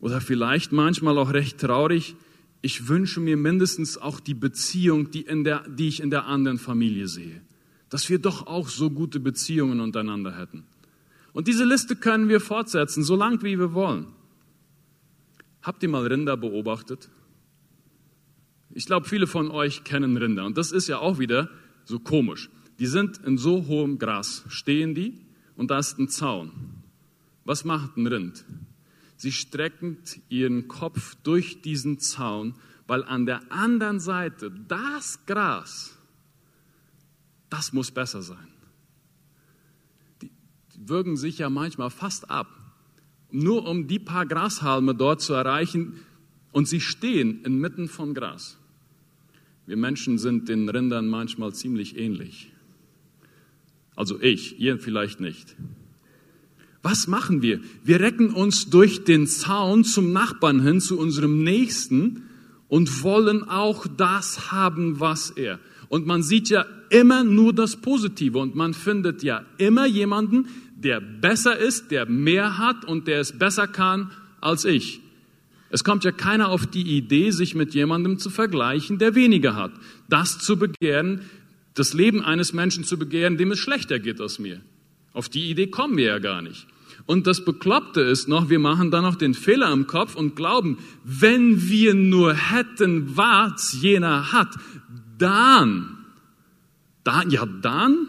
oder 0.00 0.20
vielleicht 0.20 0.72
manchmal 0.72 1.18
auch 1.18 1.32
recht 1.32 1.58
traurig, 1.58 2.16
ich 2.62 2.88
wünsche 2.88 3.20
mir 3.20 3.36
mindestens 3.36 3.98
auch 3.98 4.20
die 4.20 4.34
Beziehung, 4.34 5.10
die, 5.10 5.22
in 5.22 5.44
der, 5.44 5.68
die 5.68 5.88
ich 5.88 6.00
in 6.00 6.10
der 6.10 6.26
anderen 6.26 6.58
Familie 6.58 7.08
sehe. 7.08 7.42
Dass 7.90 8.08
wir 8.08 8.18
doch 8.18 8.46
auch 8.46 8.68
so 8.68 8.90
gute 8.90 9.20
Beziehungen 9.20 9.80
untereinander 9.80 10.36
hätten. 10.36 10.64
Und 11.32 11.48
diese 11.48 11.64
Liste 11.64 11.96
können 11.96 12.28
wir 12.28 12.40
fortsetzen, 12.40 13.04
so 13.04 13.14
lang 13.14 13.42
wie 13.42 13.58
wir 13.58 13.72
wollen. 13.74 14.06
Habt 15.62 15.82
ihr 15.82 15.88
mal 15.88 16.06
Rinder 16.06 16.36
beobachtet? 16.36 17.08
Ich 18.70 18.86
glaube, 18.86 19.08
viele 19.08 19.26
von 19.26 19.50
euch 19.50 19.84
kennen 19.84 20.16
Rinder. 20.16 20.44
Und 20.44 20.58
das 20.58 20.72
ist 20.72 20.88
ja 20.88 20.98
auch 20.98 21.18
wieder 21.18 21.48
so 21.84 21.98
komisch. 21.98 22.50
Die 22.78 22.86
sind 22.86 23.18
in 23.18 23.38
so 23.38 23.66
hohem 23.66 23.98
Gras, 23.98 24.44
stehen 24.48 24.94
die 24.94 25.20
und 25.56 25.70
da 25.70 25.78
ist 25.78 25.98
ein 25.98 26.08
Zaun. 26.08 26.75
Was 27.46 27.64
macht 27.64 27.96
ein 27.96 28.08
Rind? 28.08 28.44
Sie 29.16 29.32
strecken 29.32 29.98
ihren 30.28 30.68
Kopf 30.68 31.14
durch 31.22 31.62
diesen 31.62 32.00
Zaun, 32.00 32.54
weil 32.86 33.02
an 33.04 33.24
der 33.24 33.40
anderen 33.50 34.00
Seite 34.00 34.50
das 34.68 35.24
Gras, 35.26 35.96
das 37.48 37.72
muss 37.72 37.92
besser 37.92 38.20
sein. 38.20 38.48
Die, 40.20 40.30
die 40.74 40.88
würgen 40.88 41.16
sich 41.16 41.38
ja 41.38 41.48
manchmal 41.48 41.90
fast 41.90 42.30
ab, 42.30 42.48
nur 43.30 43.66
um 43.66 43.86
die 43.86 44.00
paar 44.00 44.26
Grashalme 44.26 44.94
dort 44.94 45.22
zu 45.22 45.32
erreichen 45.32 46.00
und 46.50 46.66
sie 46.68 46.80
stehen 46.80 47.44
inmitten 47.44 47.88
von 47.88 48.12
Gras. 48.12 48.58
Wir 49.66 49.76
Menschen 49.76 50.18
sind 50.18 50.48
den 50.48 50.68
Rindern 50.68 51.08
manchmal 51.08 51.54
ziemlich 51.54 51.96
ähnlich. 51.96 52.52
Also 53.94 54.20
ich, 54.20 54.60
ihr 54.60 54.78
vielleicht 54.78 55.20
nicht. 55.20 55.56
Was 56.88 57.08
machen 57.08 57.42
wir? 57.42 57.58
Wir 57.82 57.98
recken 57.98 58.30
uns 58.30 58.70
durch 58.70 59.02
den 59.02 59.26
Zaun 59.26 59.82
zum 59.82 60.12
Nachbarn 60.12 60.62
hin, 60.62 60.80
zu 60.80 60.96
unserem 60.96 61.42
Nächsten 61.42 62.22
und 62.68 63.02
wollen 63.02 63.42
auch 63.42 63.88
das 63.96 64.52
haben, 64.52 65.00
was 65.00 65.30
er. 65.30 65.58
Und 65.88 66.06
man 66.06 66.22
sieht 66.22 66.48
ja 66.48 66.64
immer 66.90 67.24
nur 67.24 67.52
das 67.52 67.74
Positive 67.74 68.38
und 68.38 68.54
man 68.54 68.72
findet 68.72 69.24
ja 69.24 69.44
immer 69.58 69.84
jemanden, 69.86 70.46
der 70.76 71.00
besser 71.00 71.58
ist, 71.58 71.90
der 71.90 72.06
mehr 72.06 72.56
hat 72.56 72.84
und 72.84 73.08
der 73.08 73.18
es 73.18 73.36
besser 73.36 73.66
kann 73.66 74.12
als 74.40 74.64
ich. 74.64 75.00
Es 75.70 75.82
kommt 75.82 76.04
ja 76.04 76.12
keiner 76.12 76.50
auf 76.50 76.68
die 76.68 76.96
Idee, 76.96 77.32
sich 77.32 77.56
mit 77.56 77.74
jemandem 77.74 78.20
zu 78.20 78.30
vergleichen, 78.30 78.98
der 78.98 79.16
weniger 79.16 79.56
hat. 79.56 79.72
Das 80.08 80.38
zu 80.38 80.56
begehren, 80.56 81.22
das 81.74 81.94
Leben 81.94 82.22
eines 82.22 82.52
Menschen 82.52 82.84
zu 82.84 82.96
begehren, 82.96 83.38
dem 83.38 83.50
es 83.50 83.58
schlechter 83.58 83.98
geht 83.98 84.20
als 84.20 84.38
mir. 84.38 84.60
Auf 85.12 85.28
die 85.28 85.50
Idee 85.50 85.66
kommen 85.66 85.96
wir 85.96 86.04
ja 86.04 86.18
gar 86.20 86.42
nicht. 86.42 86.68
Und 87.06 87.28
das 87.28 87.44
Bekloppte 87.44 88.00
ist 88.00 88.26
noch, 88.26 88.50
wir 88.50 88.58
machen 88.58 88.90
dann 88.90 89.04
noch 89.04 89.14
den 89.14 89.34
Fehler 89.34 89.72
im 89.72 89.86
Kopf 89.86 90.16
und 90.16 90.34
glauben, 90.34 90.78
wenn 91.04 91.68
wir 91.68 91.94
nur 91.94 92.34
hätten, 92.34 93.16
was 93.16 93.80
jener 93.80 94.32
hat, 94.32 94.48
dann, 95.16 96.04
dann, 97.04 97.30
ja 97.30 97.46
dann, 97.46 98.08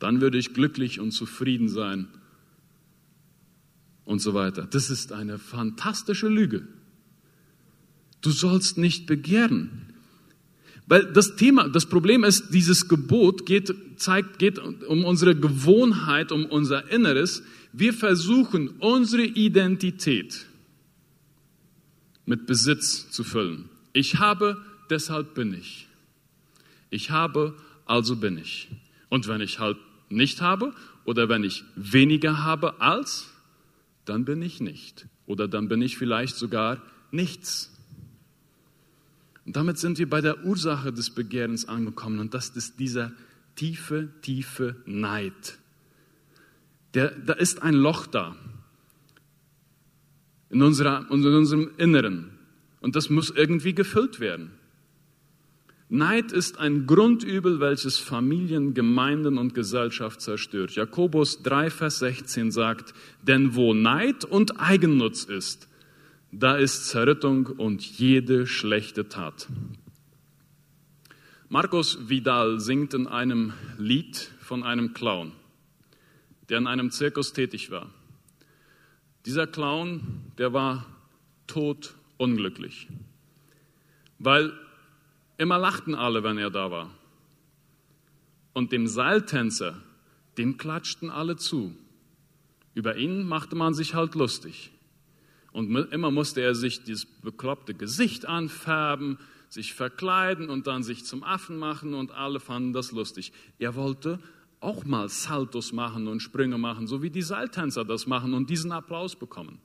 dann 0.00 0.20
würde 0.20 0.38
ich 0.38 0.54
glücklich 0.54 0.98
und 0.98 1.12
zufrieden 1.12 1.68
sein 1.68 2.08
und 4.04 4.20
so 4.20 4.34
weiter. 4.34 4.66
Das 4.66 4.90
ist 4.90 5.12
eine 5.12 5.38
fantastische 5.38 6.26
Lüge. 6.26 6.66
Du 8.22 8.30
sollst 8.30 8.76
nicht 8.76 9.06
begehren. 9.06 9.89
Weil 10.90 11.04
das 11.04 11.36
Thema, 11.36 11.68
das 11.68 11.86
Problem 11.86 12.24
ist, 12.24 12.52
dieses 12.52 12.88
Gebot 12.88 13.46
geht, 13.46 13.72
zeigt, 13.94 14.40
geht 14.40 14.58
um 14.58 15.04
unsere 15.04 15.36
Gewohnheit, 15.36 16.32
um 16.32 16.46
unser 16.46 16.90
Inneres. 16.90 17.44
Wir 17.72 17.94
versuchen, 17.94 18.70
unsere 18.80 19.22
Identität 19.22 20.46
mit 22.26 22.44
Besitz 22.46 23.08
zu 23.08 23.22
füllen. 23.22 23.68
Ich 23.92 24.18
habe, 24.18 24.60
deshalb 24.90 25.34
bin 25.34 25.54
ich. 25.54 25.86
Ich 26.90 27.12
habe, 27.12 27.54
also 27.86 28.16
bin 28.16 28.36
ich. 28.36 28.66
Und 29.10 29.28
wenn 29.28 29.40
ich 29.42 29.60
halt 29.60 29.76
nicht 30.08 30.40
habe 30.40 30.74
oder 31.04 31.28
wenn 31.28 31.44
ich 31.44 31.62
weniger 31.76 32.42
habe 32.42 32.80
als, 32.80 33.30
dann 34.06 34.24
bin 34.24 34.42
ich 34.42 34.60
nicht. 34.60 35.06
Oder 35.26 35.46
dann 35.46 35.68
bin 35.68 35.82
ich 35.82 35.96
vielleicht 35.96 36.34
sogar 36.34 36.82
nichts. 37.12 37.69
Und 39.46 39.56
damit 39.56 39.78
sind 39.78 39.98
wir 39.98 40.08
bei 40.08 40.20
der 40.20 40.44
Ursache 40.44 40.92
des 40.92 41.10
Begehrens 41.10 41.66
angekommen 41.66 42.18
und 42.18 42.34
das 42.34 42.50
ist 42.50 42.78
dieser 42.78 43.12
tiefe, 43.56 44.08
tiefe 44.22 44.76
Neid. 44.86 45.58
Der, 46.94 47.10
da 47.10 47.34
ist 47.34 47.62
ein 47.62 47.74
Loch 47.74 48.06
da 48.06 48.36
in, 50.50 50.62
unserer, 50.62 51.06
in 51.10 51.24
unserem 51.24 51.70
Inneren 51.78 52.30
und 52.80 52.96
das 52.96 53.10
muss 53.10 53.30
irgendwie 53.30 53.74
gefüllt 53.74 54.20
werden. 54.20 54.52
Neid 55.92 56.30
ist 56.30 56.58
ein 56.58 56.86
Grundübel, 56.86 57.58
welches 57.58 57.98
Familien, 57.98 58.74
Gemeinden 58.74 59.38
und 59.38 59.54
Gesellschaft 59.54 60.20
zerstört. 60.20 60.76
Jakobus 60.76 61.42
3, 61.42 61.68
Vers 61.68 61.98
16 61.98 62.52
sagt, 62.52 62.94
denn 63.22 63.56
wo 63.56 63.74
Neid 63.74 64.24
und 64.24 64.60
Eigennutz 64.60 65.24
ist, 65.24 65.68
da 66.32 66.56
ist 66.56 66.88
Zerrüttung 66.88 67.46
und 67.46 67.82
jede 67.82 68.46
schlechte 68.46 69.08
Tat. 69.08 69.48
Marcos 71.48 72.08
Vidal 72.08 72.60
singt 72.60 72.94
in 72.94 73.06
einem 73.06 73.52
Lied 73.76 74.30
von 74.40 74.62
einem 74.62 74.94
Clown, 74.94 75.32
der 76.48 76.58
in 76.58 76.66
einem 76.66 76.90
Zirkus 76.90 77.32
tätig 77.32 77.70
war. 77.70 77.90
Dieser 79.26 79.46
Clown, 79.46 80.02
der 80.38 80.52
war 80.52 80.86
totunglücklich, 81.46 82.88
weil 84.18 84.52
Immer 85.40 85.56
lachten 85.56 85.94
alle, 85.94 86.22
wenn 86.22 86.36
er 86.36 86.50
da 86.50 86.70
war. 86.70 86.90
Und 88.52 88.72
dem 88.72 88.86
Seiltänzer, 88.86 89.82
dem 90.36 90.58
klatschten 90.58 91.08
alle 91.08 91.36
zu. 91.36 91.74
Über 92.74 92.98
ihn 92.98 93.26
machte 93.26 93.56
man 93.56 93.72
sich 93.72 93.94
halt 93.94 94.14
lustig. 94.14 94.70
Und 95.52 95.74
immer 95.92 96.10
musste 96.10 96.40
er 96.40 96.54
sich 96.54 96.84
dieses 96.84 97.06
bekloppte 97.06 97.74
Gesicht 97.74 98.26
anfärben, 98.26 99.18
sich 99.48 99.74
verkleiden 99.74 100.48
und 100.48 100.66
dann 100.66 100.82
sich 100.82 101.04
zum 101.04 101.24
Affen 101.24 101.56
machen 101.56 101.94
und 101.94 102.12
alle 102.12 102.38
fanden 102.38 102.72
das 102.72 102.92
lustig. 102.92 103.32
Er 103.58 103.74
wollte 103.74 104.20
auch 104.60 104.84
mal 104.84 105.08
Saltos 105.08 105.72
machen 105.72 106.06
und 106.06 106.20
Sprünge 106.20 106.58
machen, 106.58 106.86
so 106.86 107.02
wie 107.02 107.10
die 107.10 107.22
Seiltänzer 107.22 107.84
das 107.84 108.06
machen 108.06 108.34
und 108.34 108.48
diesen 108.48 108.70
Applaus 108.70 109.16
bekommen. 109.16 109.58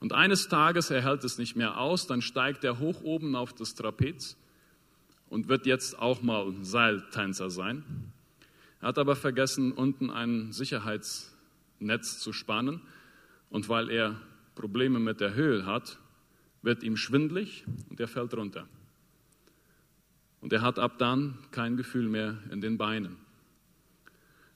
Und 0.00 0.12
eines 0.14 0.48
Tages, 0.48 0.90
er 0.90 1.02
hält 1.02 1.22
es 1.24 1.38
nicht 1.38 1.56
mehr 1.56 1.78
aus, 1.78 2.06
dann 2.06 2.22
steigt 2.22 2.64
er 2.64 2.78
hoch 2.78 3.02
oben 3.02 3.36
auf 3.36 3.52
das 3.52 3.74
Trapez 3.74 4.36
und 5.28 5.48
wird 5.48 5.66
jetzt 5.66 5.98
auch 5.98 6.22
mal 6.22 6.52
Seiltänzer 6.62 7.50
sein. 7.50 7.84
Er 8.80 8.88
hat 8.88 8.98
aber 8.98 9.14
vergessen, 9.14 9.72
unten 9.72 10.10
ein 10.10 10.52
Sicherheitsnetz 10.52 12.18
zu 12.18 12.32
spannen. 12.32 12.80
Und 13.50 13.68
weil 13.68 13.90
er 13.90 14.16
Probleme 14.54 14.98
mit 14.98 15.20
der 15.20 15.34
Höhe 15.34 15.66
hat, 15.66 15.98
wird 16.62 16.82
ihm 16.82 16.96
schwindlig 16.96 17.64
und 17.88 18.00
er 18.00 18.08
fällt 18.08 18.34
runter. 18.34 18.66
Und 20.40 20.52
er 20.52 20.62
hat 20.62 20.78
ab 20.78 20.98
dann 20.98 21.38
kein 21.50 21.76
Gefühl 21.76 22.08
mehr 22.08 22.38
in 22.50 22.60
den 22.60 22.78
Beinen. 22.78 23.16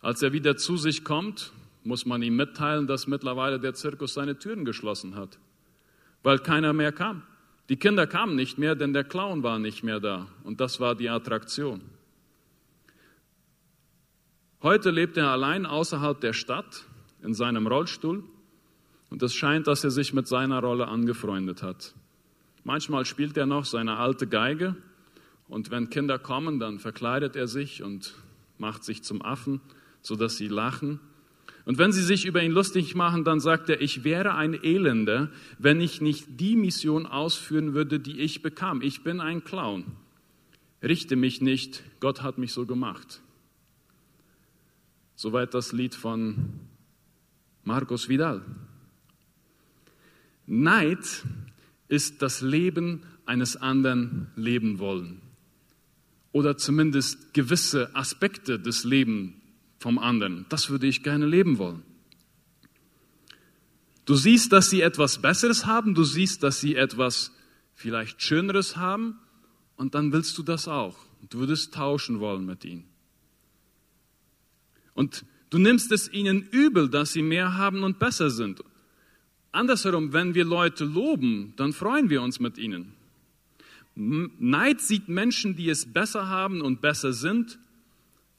Als 0.00 0.22
er 0.22 0.32
wieder 0.32 0.56
zu 0.56 0.76
sich 0.76 1.04
kommt, 1.04 1.52
muss 1.82 2.06
man 2.06 2.22
ihm 2.22 2.36
mitteilen, 2.36 2.86
dass 2.86 3.06
mittlerweile 3.06 3.60
der 3.60 3.74
Zirkus 3.74 4.14
seine 4.14 4.38
Türen 4.38 4.64
geschlossen 4.64 5.14
hat. 5.16 5.38
weil 6.24 6.38
keiner 6.38 6.72
mehr 6.72 6.90
kam. 6.90 7.22
Die 7.68 7.76
Kinder 7.76 8.06
kamen 8.06 8.34
nicht 8.34 8.58
mehr, 8.58 8.74
denn 8.74 8.92
der 8.92 9.04
Clown 9.04 9.44
war 9.44 9.58
nicht 9.60 9.84
mehr 9.84 10.00
da. 10.00 10.26
Und 10.42 10.60
das 10.60 10.80
war 10.80 10.96
die 10.96 11.08
Attraktion. 11.08 11.82
Heute 14.62 14.90
lebt 14.90 15.16
er 15.16 15.28
allein 15.28 15.66
außerhalb 15.66 16.20
der 16.20 16.32
Stadt 16.32 16.86
in 17.22 17.34
seinem 17.34 17.66
Rollstuhl. 17.66 18.24
Und 19.14 19.22
es 19.22 19.32
scheint, 19.32 19.68
dass 19.68 19.84
er 19.84 19.92
sich 19.92 20.12
mit 20.12 20.26
seiner 20.26 20.58
Rolle 20.58 20.88
angefreundet 20.88 21.62
hat. 21.62 21.94
Manchmal 22.64 23.04
spielt 23.04 23.36
er 23.36 23.46
noch 23.46 23.64
seine 23.64 23.96
alte 23.96 24.26
Geige. 24.26 24.74
Und 25.46 25.70
wenn 25.70 25.88
Kinder 25.88 26.18
kommen, 26.18 26.58
dann 26.58 26.80
verkleidet 26.80 27.36
er 27.36 27.46
sich 27.46 27.84
und 27.84 28.16
macht 28.58 28.82
sich 28.82 29.04
zum 29.04 29.22
Affen, 29.22 29.60
sodass 30.02 30.36
sie 30.36 30.48
lachen. 30.48 30.98
Und 31.64 31.78
wenn 31.78 31.92
sie 31.92 32.02
sich 32.02 32.26
über 32.26 32.42
ihn 32.42 32.50
lustig 32.50 32.96
machen, 32.96 33.22
dann 33.22 33.38
sagt 33.38 33.68
er, 33.68 33.80
ich 33.80 34.02
wäre 34.02 34.34
ein 34.34 34.52
Elender, 34.52 35.30
wenn 35.60 35.80
ich 35.80 36.00
nicht 36.00 36.40
die 36.40 36.56
Mission 36.56 37.06
ausführen 37.06 37.72
würde, 37.72 38.00
die 38.00 38.18
ich 38.18 38.42
bekam. 38.42 38.82
Ich 38.82 39.04
bin 39.04 39.20
ein 39.20 39.44
Clown. 39.44 39.84
Richte 40.82 41.14
mich 41.14 41.40
nicht, 41.40 41.84
Gott 42.00 42.22
hat 42.22 42.36
mich 42.36 42.52
so 42.52 42.66
gemacht. 42.66 43.20
Soweit 45.14 45.54
das 45.54 45.70
Lied 45.70 45.94
von 45.94 46.58
Marcos 47.62 48.08
Vidal. 48.08 48.42
Neid 50.46 51.24
ist 51.88 52.22
das 52.22 52.40
Leben 52.40 53.02
eines 53.26 53.56
anderen 53.56 54.28
leben 54.36 54.78
wollen. 54.78 55.20
Oder 56.32 56.56
zumindest 56.56 57.32
gewisse 57.32 57.94
Aspekte 57.94 58.58
des 58.58 58.84
Lebens 58.84 59.34
vom 59.78 59.98
anderen. 59.98 60.46
Das 60.48 60.70
würde 60.70 60.86
ich 60.86 61.02
gerne 61.02 61.26
leben 61.26 61.58
wollen. 61.58 61.82
Du 64.04 64.14
siehst, 64.14 64.52
dass 64.52 64.70
sie 64.70 64.82
etwas 64.82 65.20
Besseres 65.20 65.66
haben, 65.66 65.94
du 65.94 66.04
siehst, 66.04 66.42
dass 66.42 66.60
sie 66.60 66.74
etwas 66.74 67.32
vielleicht 67.74 68.22
Schöneres 68.22 68.76
haben 68.76 69.18
und 69.76 69.94
dann 69.94 70.12
willst 70.12 70.36
du 70.36 70.42
das 70.42 70.68
auch. 70.68 70.96
Du 71.30 71.38
würdest 71.38 71.74
tauschen 71.74 72.20
wollen 72.20 72.44
mit 72.44 72.64
ihnen. 72.64 72.84
Und 74.92 75.24
du 75.50 75.58
nimmst 75.58 75.90
es 75.90 76.12
ihnen 76.12 76.42
übel, 76.42 76.88
dass 76.88 77.12
sie 77.12 77.22
mehr 77.22 77.56
haben 77.56 77.82
und 77.82 77.98
besser 77.98 78.30
sind. 78.30 78.62
Andersherum, 79.54 80.12
wenn 80.12 80.34
wir 80.34 80.44
Leute 80.44 80.84
loben, 80.84 81.54
dann 81.56 81.72
freuen 81.72 82.10
wir 82.10 82.22
uns 82.22 82.40
mit 82.40 82.58
ihnen. 82.58 82.92
Neid 83.94 84.80
sieht 84.80 85.08
Menschen, 85.08 85.54
die 85.54 85.68
es 85.68 85.92
besser 85.92 86.28
haben 86.28 86.60
und 86.60 86.80
besser 86.80 87.12
sind 87.12 87.58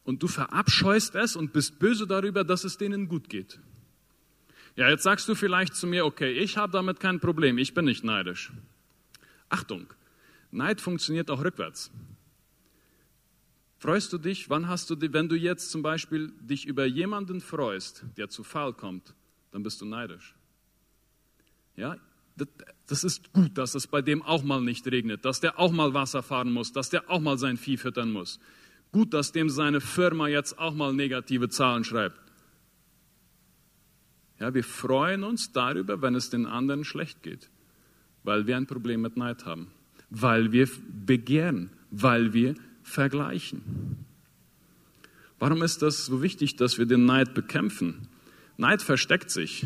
und 0.04 0.22
du 0.22 0.28
verabscheust 0.28 1.16
es 1.16 1.36
und 1.36 1.54
bist 1.54 1.80
böse 1.80 2.06
darüber, 2.06 2.44
dass 2.44 2.66
es 2.66 2.78
denen 2.78 3.08
gut 3.08 3.30
geht. 3.30 3.60
Ja, 4.76 4.90
jetzt 4.90 5.04
sagst 5.04 5.30
du 5.30 5.36
vielleicht 5.36 5.76
zu 5.76 5.88
mir, 5.88 6.06
okay, 6.06 6.32
ich 6.34 6.58
habe 6.58 6.74
damit 6.74 7.00
kein 7.00 7.22
Problem, 7.22 7.58
ich 7.58 7.74
bin 7.74 7.86
nicht 7.86 8.04
neidisch. 8.04 8.52
Achtung, 9.48 9.88
Neid 10.52 10.82
funktioniert 10.82 11.32
auch 11.32 11.44
rückwärts. 11.44 11.92
Freust 13.78 14.12
du 14.12 14.18
dich, 14.18 14.50
wann 14.50 14.68
hast 14.68 14.90
du, 14.90 14.96
wenn 15.00 15.30
du 15.30 15.36
jetzt 15.36 15.72
zum 15.72 15.82
Beispiel 15.82 16.34
dich 16.42 16.66
über 16.66 16.86
jemanden 16.86 17.40
freust, 17.40 18.04
der 18.18 18.30
zu 18.30 18.44
Fall 18.44 18.74
kommt, 18.74 19.14
dann 19.52 19.64
bist 19.64 19.80
du 19.80 19.86
neidisch. 19.86 20.36
Ja, 21.76 21.98
das 22.88 23.04
ist 23.04 23.34
gut, 23.34 23.58
dass 23.58 23.76
es 23.76 23.88
bei 23.88 24.02
dem 24.02 24.22
auch 24.22 24.44
mal 24.44 24.62
nicht 24.62 24.86
regnet, 24.88 25.26
dass 25.26 25.40
der 25.40 25.60
auch 25.60 25.72
mal 25.72 25.94
Wasser 25.94 26.22
fahren 26.22 26.52
muss, 26.52 26.72
dass 26.72 26.90
der 26.90 27.10
auch 27.10 27.20
mal 27.20 27.38
sein 27.38 27.58
Vieh 27.58 27.78
füttern 27.78 28.12
muss. 28.12 28.40
Gut, 28.92 29.14
dass 29.14 29.32
dem 29.32 29.50
seine 29.50 29.82
Firma 29.82 30.28
jetzt 30.28 30.58
auch 30.60 30.74
mal 30.74 30.94
negative 30.94 31.50
Zahlen 31.50 31.84
schreibt. 31.84 32.20
Ja, 34.40 34.54
wir 34.54 34.64
freuen 34.64 35.24
uns 35.24 35.52
darüber, 35.54 36.02
wenn 36.02 36.16
es 36.16 36.30
den 36.30 36.46
anderen 36.46 36.84
schlecht 36.84 37.24
geht, 37.24 37.50
weil 38.24 38.48
wir 38.48 38.58
ein 38.58 38.68
Problem 38.68 39.02
mit 39.02 39.16
Neid 39.18 39.46
haben, 39.46 39.72
weil 40.10 40.52
wir 40.52 40.70
begehren, 41.06 41.72
weil 41.90 42.34
wir 42.34 42.56
vergleichen. 42.84 44.06
Warum 45.40 45.64
ist 45.64 45.82
das 45.82 46.06
so 46.06 46.22
wichtig, 46.22 46.56
dass 46.56 46.78
wir 46.78 46.86
den 46.86 47.06
Neid 47.06 47.34
bekämpfen? 47.34 48.08
Neid 48.58 48.82
versteckt 48.82 49.32
sich. 49.32 49.66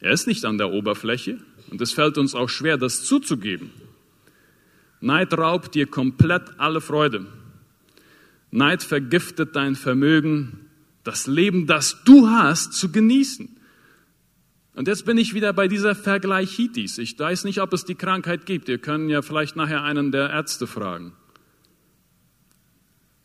Er 0.00 0.12
ist 0.12 0.26
nicht 0.26 0.44
an 0.44 0.58
der 0.58 0.72
Oberfläche 0.72 1.38
und 1.70 1.80
es 1.80 1.92
fällt 1.92 2.18
uns 2.18 2.34
auch 2.34 2.48
schwer, 2.48 2.78
das 2.78 3.04
zuzugeben. 3.04 3.70
Neid 5.00 5.32
raubt 5.32 5.74
dir 5.74 5.86
komplett 5.86 6.58
alle 6.58 6.80
Freude. 6.80 7.26
Neid 8.50 8.82
vergiftet 8.82 9.56
dein 9.56 9.76
Vermögen, 9.76 10.66
das 11.04 11.26
Leben, 11.26 11.66
das 11.66 12.02
du 12.04 12.28
hast, 12.28 12.72
zu 12.74 12.90
genießen. 12.90 13.56
Und 14.74 14.88
jetzt 14.88 15.04
bin 15.04 15.18
ich 15.18 15.34
wieder 15.34 15.52
bei 15.52 15.68
dieser 15.68 15.94
Vergleichitis. 15.94 16.98
Ich 16.98 17.18
weiß 17.18 17.44
nicht, 17.44 17.60
ob 17.60 17.72
es 17.72 17.84
die 17.84 17.94
Krankheit 17.94 18.46
gibt. 18.46 18.68
Ihr 18.68 18.78
könnt 18.78 19.10
ja 19.10 19.22
vielleicht 19.22 19.56
nachher 19.56 19.82
einen 19.82 20.12
der 20.12 20.30
Ärzte 20.30 20.66
fragen. 20.66 21.12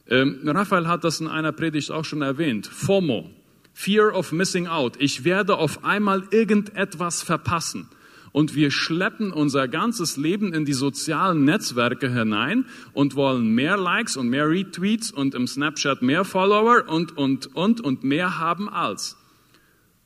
Ähm, 0.07 0.41
Raphael 0.45 0.87
hat 0.87 1.03
das 1.03 1.19
in 1.19 1.27
einer 1.27 1.51
Predigt 1.51 1.91
auch 1.91 2.05
schon 2.05 2.21
erwähnt. 2.21 2.67
FOMO, 2.67 3.31
Fear 3.77 4.15
of 4.15 4.31
Missing 4.31 4.67
Out. 4.67 4.95
Ich 4.99 5.25
werde 5.25 5.57
auf 5.57 5.83
einmal 5.83 6.23
irgendetwas 6.31 7.21
verpassen 7.21 7.89
und 8.31 8.55
wir 8.55 8.71
schleppen 8.71 9.33
unser 9.33 9.67
ganzes 9.67 10.15
Leben 10.15 10.53
in 10.53 10.63
die 10.63 10.73
sozialen 10.73 11.43
Netzwerke 11.43 12.09
hinein 12.09 12.65
und 12.93 13.15
wollen 13.15 13.49
mehr 13.49 13.75
Likes 13.75 14.15
und 14.15 14.29
mehr 14.29 14.49
Retweets 14.49 15.11
und 15.11 15.35
im 15.35 15.45
Snapchat 15.45 16.01
mehr 16.01 16.23
Follower 16.23 16.87
und, 16.87 17.17
und, 17.17 17.53
und, 17.53 17.81
und 17.81 18.05
mehr 18.05 18.39
haben 18.39 18.69
als. 18.69 19.17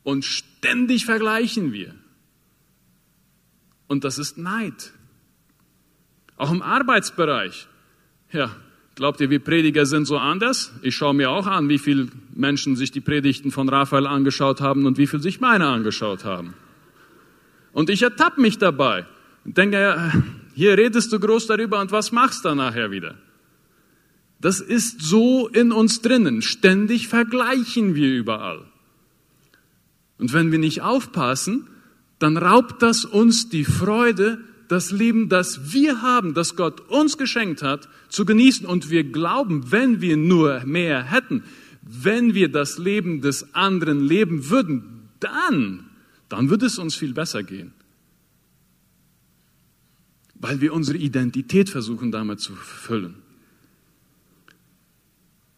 Und 0.02 0.24
ständig 0.24 1.06
vergleichen 1.06 1.72
wir. 1.72 1.94
Und 3.86 4.02
das 4.02 4.18
ist 4.18 4.36
Neid. 4.36 4.92
Auch 6.36 6.50
im 6.50 6.60
Arbeitsbereich. 6.60 7.68
Ja, 8.32 8.50
glaubt 8.94 9.20
ihr, 9.20 9.30
wir 9.30 9.40
Prediger 9.40 9.86
sind 9.86 10.06
so 10.06 10.18
anders? 10.18 10.72
Ich 10.82 10.94
schaue 10.94 11.14
mir 11.14 11.30
auch 11.30 11.46
an, 11.46 11.68
wie 11.68 11.78
viele 11.78 12.08
Menschen 12.34 12.76
sich 12.76 12.90
die 12.90 13.00
Predigten 13.00 13.50
von 13.50 13.68
Raphael 13.68 14.06
angeschaut 14.06 14.60
haben 14.60 14.86
und 14.86 14.98
wie 14.98 15.06
viele 15.06 15.22
sich 15.22 15.40
meine 15.40 15.66
angeschaut 15.66 16.24
haben. 16.24 16.54
Und 17.72 17.90
ich 17.90 18.02
ertappe 18.02 18.40
mich 18.40 18.58
dabei 18.58 19.06
und 19.44 19.56
denke, 19.56 20.12
hier 20.54 20.76
redest 20.76 21.12
du 21.12 21.20
groß 21.20 21.46
darüber 21.46 21.80
und 21.80 21.92
was 21.92 22.12
machst 22.12 22.44
du 22.44 22.54
nachher 22.54 22.90
wieder? 22.90 23.16
Das 24.40 24.60
ist 24.60 25.02
so 25.02 25.48
in 25.48 25.70
uns 25.70 26.00
drinnen. 26.00 26.42
Ständig 26.42 27.08
vergleichen 27.08 27.94
wir 27.94 28.12
überall. 28.12 28.64
Und 30.18 30.32
wenn 30.32 30.50
wir 30.50 30.58
nicht 30.58 30.82
aufpassen, 30.82 31.68
dann 32.18 32.36
raubt 32.36 32.82
das 32.82 33.04
uns 33.04 33.48
die 33.48 33.64
Freude, 33.64 34.38
das 34.70 34.90
Leben, 34.90 35.28
das 35.28 35.72
wir 35.72 36.02
haben, 36.02 36.34
das 36.34 36.56
Gott 36.56 36.80
uns 36.88 37.18
geschenkt 37.18 37.62
hat, 37.62 37.88
zu 38.08 38.24
genießen. 38.24 38.66
Und 38.66 38.90
wir 38.90 39.04
glauben, 39.04 39.72
wenn 39.72 40.00
wir 40.00 40.16
nur 40.16 40.64
mehr 40.64 41.02
hätten, 41.02 41.44
wenn 41.82 42.34
wir 42.34 42.50
das 42.50 42.78
Leben 42.78 43.20
des 43.20 43.54
anderen 43.54 44.00
leben 44.00 44.48
würden, 44.50 45.08
dann 45.18 45.90
dann 46.30 46.48
wird 46.48 46.62
es 46.62 46.78
uns 46.78 46.94
viel 46.94 47.12
besser 47.12 47.42
gehen. 47.42 47.72
Weil 50.36 50.62
wir 50.62 50.72
unsere 50.72 50.96
Identität 50.96 51.68
versuchen 51.68 52.12
damit 52.12 52.40
zu 52.40 52.54
füllen. 52.54 53.16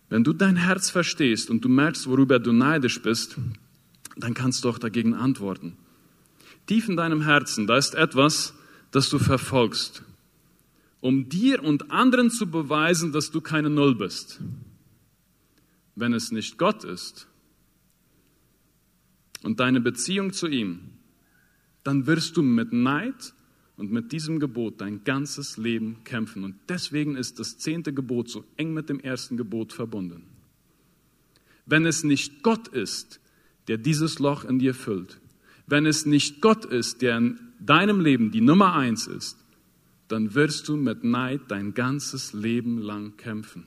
Wenn 0.09 0.25
du 0.25 0.33
dein 0.33 0.57
Herz 0.57 0.91
verstehst 0.91 1.51
und 1.51 1.65
du 1.65 1.69
merkst, 1.69 2.07
worüber 2.09 2.39
du 2.39 2.53
neidisch 2.53 3.01
bist, 3.01 3.37
dann 4.17 4.35
kannst 4.35 4.65
du 4.65 4.71
auch 4.71 4.79
dagegen 4.79 5.15
antworten. 5.15 5.77
Tief 6.67 6.89
in 6.89 6.97
deinem 6.97 7.23
Herzen, 7.23 7.67
da 7.67 7.77
ist 7.77 7.95
etwas, 7.95 8.55
das 8.93 9.09
du 9.09 9.19
verfolgst, 9.19 10.05
um 11.01 11.29
dir 11.29 11.65
und 11.65 11.91
anderen 11.91 12.31
zu 12.31 12.49
beweisen, 12.49 13.11
dass 13.11 13.33
du 13.33 13.41
keine 13.41 13.71
Null 13.71 13.97
bist. 13.97 14.41
Wenn 15.97 16.15
es 16.15 16.31
nicht 16.31 16.59
Gott 16.59 16.85
ist, 16.85 17.27
und 19.43 19.61
deine 19.61 19.81
Beziehung 19.81 20.33
zu 20.33 20.47
ihm, 20.49 20.81
dann 21.85 22.07
wirst 22.07 22.37
du 22.37 22.43
mit 22.43 22.73
Neid 22.73 23.35
und 23.77 23.91
mit 23.91 24.13
diesem 24.13 24.39
Gebot 24.39 24.81
dein 24.81 25.05
ganzes 25.05 25.57
Leben 25.57 26.05
kämpfen. 26.05 26.45
Und 26.45 26.57
deswegen 26.69 27.17
ist 27.17 27.39
das 27.39 27.59
zehnte 27.59 27.93
Gebot 27.93 28.29
so 28.29 28.45
eng 28.57 28.73
mit 28.73 28.89
dem 28.89 29.01
ersten 29.01 29.37
Gebot 29.37 29.73
verbunden. 29.73 30.23
Wenn 31.67 31.87
es 31.87 32.05
nicht 32.05 32.43
Gott 32.43 32.69
ist, 32.69 33.21
der 33.69 33.79
dieses 33.79 34.19
Loch 34.19 34.45
in 34.45 34.59
dir 34.59 34.75
füllt, 34.75 35.21
wenn 35.67 35.87
es 35.87 36.07
nicht 36.07 36.41
Gott 36.41 36.65
ist, 36.65 37.03
der 37.03 37.19
in 37.19 37.39
deinem 37.67 38.01
Leben 38.01 38.31
die 38.31 38.41
Nummer 38.41 38.75
eins 38.75 39.07
ist, 39.07 39.39
dann 40.09 40.35
wirst 40.35 40.69
du 40.69 40.77
mit 40.77 41.05
Neid 41.05 41.43
dein 41.49 41.75
ganzes 41.75 42.33
Leben 42.33 42.79
lang 42.79 43.17
kämpfen. 43.17 43.67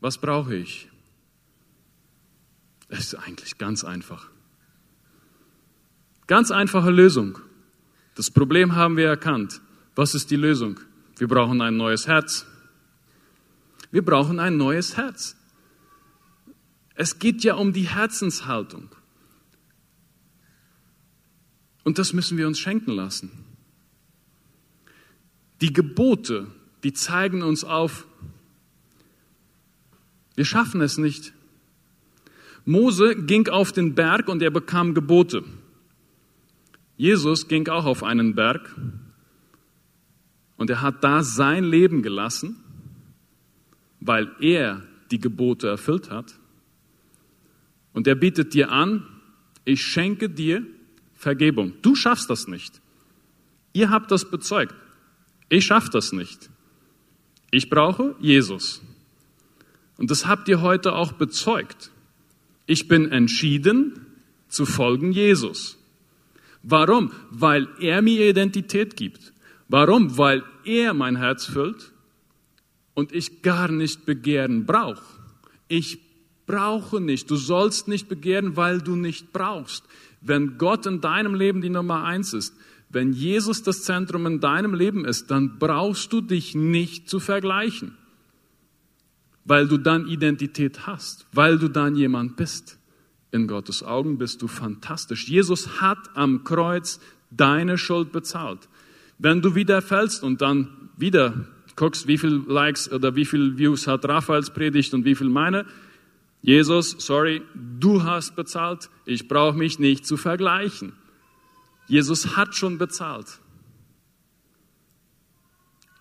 Was 0.00 0.18
brauche 0.18 0.54
ich? 0.54 0.90
Es 2.88 3.00
ist 3.00 3.14
eigentlich 3.14 3.58
ganz 3.58 3.84
einfach. 3.84 4.30
Ganz 6.26 6.50
einfache 6.50 6.90
Lösung. 6.90 7.38
Das 8.14 8.30
Problem 8.30 8.74
haben 8.74 8.96
wir 8.96 9.08
erkannt. 9.08 9.60
Was 9.94 10.14
ist 10.14 10.30
die 10.30 10.36
Lösung? 10.36 10.80
Wir 11.16 11.28
brauchen 11.28 11.60
ein 11.60 11.76
neues 11.76 12.06
Herz. 12.06 12.46
Wir 13.90 14.04
brauchen 14.04 14.40
ein 14.40 14.56
neues 14.56 14.96
Herz. 14.96 15.36
Es 16.94 17.18
geht 17.18 17.42
ja 17.42 17.54
um 17.54 17.72
die 17.72 17.88
Herzenshaltung. 17.88 18.90
Und 21.84 21.98
das 21.98 22.12
müssen 22.12 22.38
wir 22.38 22.46
uns 22.46 22.58
schenken 22.58 22.90
lassen. 22.90 23.30
Die 25.60 25.72
Gebote, 25.72 26.48
die 26.82 26.92
zeigen 26.92 27.42
uns 27.42 27.62
auf, 27.62 28.06
wir 30.34 30.44
schaffen 30.44 30.80
es 30.80 30.98
nicht. 30.98 31.32
Mose 32.64 33.14
ging 33.14 33.48
auf 33.48 33.70
den 33.72 33.94
Berg 33.94 34.28
und 34.28 34.42
er 34.42 34.50
bekam 34.50 34.94
Gebote. 34.94 35.44
Jesus 36.96 37.46
ging 37.46 37.68
auch 37.68 37.84
auf 37.84 38.02
einen 38.02 38.34
Berg 38.34 38.74
und 40.56 40.70
er 40.70 40.80
hat 40.80 41.04
da 41.04 41.22
sein 41.22 41.64
Leben 41.64 42.02
gelassen, 42.02 42.56
weil 44.00 44.30
er 44.40 44.82
die 45.10 45.20
Gebote 45.20 45.68
erfüllt 45.68 46.10
hat. 46.10 46.38
Und 47.92 48.06
er 48.06 48.14
bietet 48.14 48.54
dir 48.54 48.72
an, 48.72 49.06
ich 49.64 49.82
schenke 49.82 50.28
dir 50.28 50.66
Vergebung. 51.24 51.72
Du 51.82 51.96
schaffst 51.96 52.30
das 52.30 52.46
nicht. 52.46 52.80
Ihr 53.72 53.90
habt 53.90 54.10
das 54.10 54.30
bezeugt. 54.30 54.74
Ich 55.48 55.66
schaffe 55.66 55.90
das 55.90 56.12
nicht. 56.12 56.50
Ich 57.50 57.68
brauche 57.70 58.14
Jesus. 58.20 58.82
Und 59.96 60.10
das 60.10 60.26
habt 60.26 60.48
ihr 60.48 60.60
heute 60.60 60.92
auch 60.92 61.12
bezeugt. 61.12 61.90
Ich 62.66 62.88
bin 62.88 63.10
entschieden 63.10 64.06
zu 64.48 64.66
folgen 64.66 65.12
Jesus. 65.12 65.78
Warum? 66.62 67.12
Weil 67.30 67.68
er 67.80 68.02
mir 68.02 68.28
Identität 68.28 68.96
gibt. 68.96 69.32
Warum? 69.68 70.18
Weil 70.18 70.42
er 70.64 70.94
mein 70.94 71.16
Herz 71.16 71.46
füllt 71.46 71.92
und 72.94 73.12
ich 73.12 73.42
gar 73.42 73.70
nicht 73.70 74.04
begehren 74.04 74.66
brauche. 74.66 75.04
Ich 75.68 75.98
brauche 76.46 77.00
nicht. 77.00 77.30
Du 77.30 77.36
sollst 77.36 77.88
nicht 77.88 78.08
begehren, 78.08 78.56
weil 78.56 78.80
du 78.80 78.94
nicht 78.94 79.32
brauchst. 79.32 79.84
Wenn 80.26 80.56
Gott 80.56 80.86
in 80.86 81.00
deinem 81.02 81.34
Leben 81.34 81.60
die 81.60 81.68
Nummer 81.68 82.04
eins 82.04 82.32
ist, 82.32 82.56
wenn 82.88 83.12
Jesus 83.12 83.62
das 83.62 83.82
Zentrum 83.82 84.26
in 84.26 84.40
deinem 84.40 84.72
Leben 84.72 85.04
ist, 85.04 85.30
dann 85.30 85.58
brauchst 85.58 86.12
du 86.12 86.20
dich 86.22 86.54
nicht 86.54 87.10
zu 87.10 87.20
vergleichen, 87.20 87.96
weil 89.44 89.68
du 89.68 89.76
dann 89.76 90.06
Identität 90.06 90.86
hast, 90.86 91.26
weil 91.32 91.58
du 91.58 91.68
dann 91.68 91.94
jemand 91.94 92.36
bist. 92.36 92.78
In 93.32 93.48
Gottes 93.48 93.82
Augen 93.82 94.16
bist 94.16 94.40
du 94.40 94.48
fantastisch. 94.48 95.28
Jesus 95.28 95.80
hat 95.80 95.98
am 96.14 96.44
Kreuz 96.44 97.00
deine 97.30 97.76
Schuld 97.76 98.12
bezahlt. 98.12 98.68
Wenn 99.18 99.42
du 99.42 99.54
wieder 99.54 99.82
fällst 99.82 100.22
und 100.22 100.40
dann 100.40 100.90
wieder 100.96 101.48
guckst, 101.76 102.06
wie 102.06 102.16
viel 102.16 102.44
Likes 102.46 102.90
oder 102.90 103.16
wie 103.16 103.24
viel 103.24 103.58
Views 103.58 103.86
hat 103.86 104.08
Raphaels 104.08 104.50
Predigt 104.50 104.94
und 104.94 105.04
wie 105.04 105.14
viel 105.16 105.28
meine, 105.28 105.66
Jesus, 106.44 106.90
sorry, 106.98 107.40
du 107.54 108.02
hast 108.02 108.36
bezahlt, 108.36 108.90
ich 109.06 109.28
brauche 109.28 109.56
mich 109.56 109.78
nicht 109.78 110.06
zu 110.06 110.18
vergleichen. 110.18 110.92
Jesus 111.86 112.36
hat 112.36 112.54
schon 112.54 112.76
bezahlt. 112.76 113.40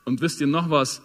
Und 0.04 0.20
wisst 0.20 0.42
ihr 0.42 0.48
noch 0.48 0.70
was? 0.70 1.02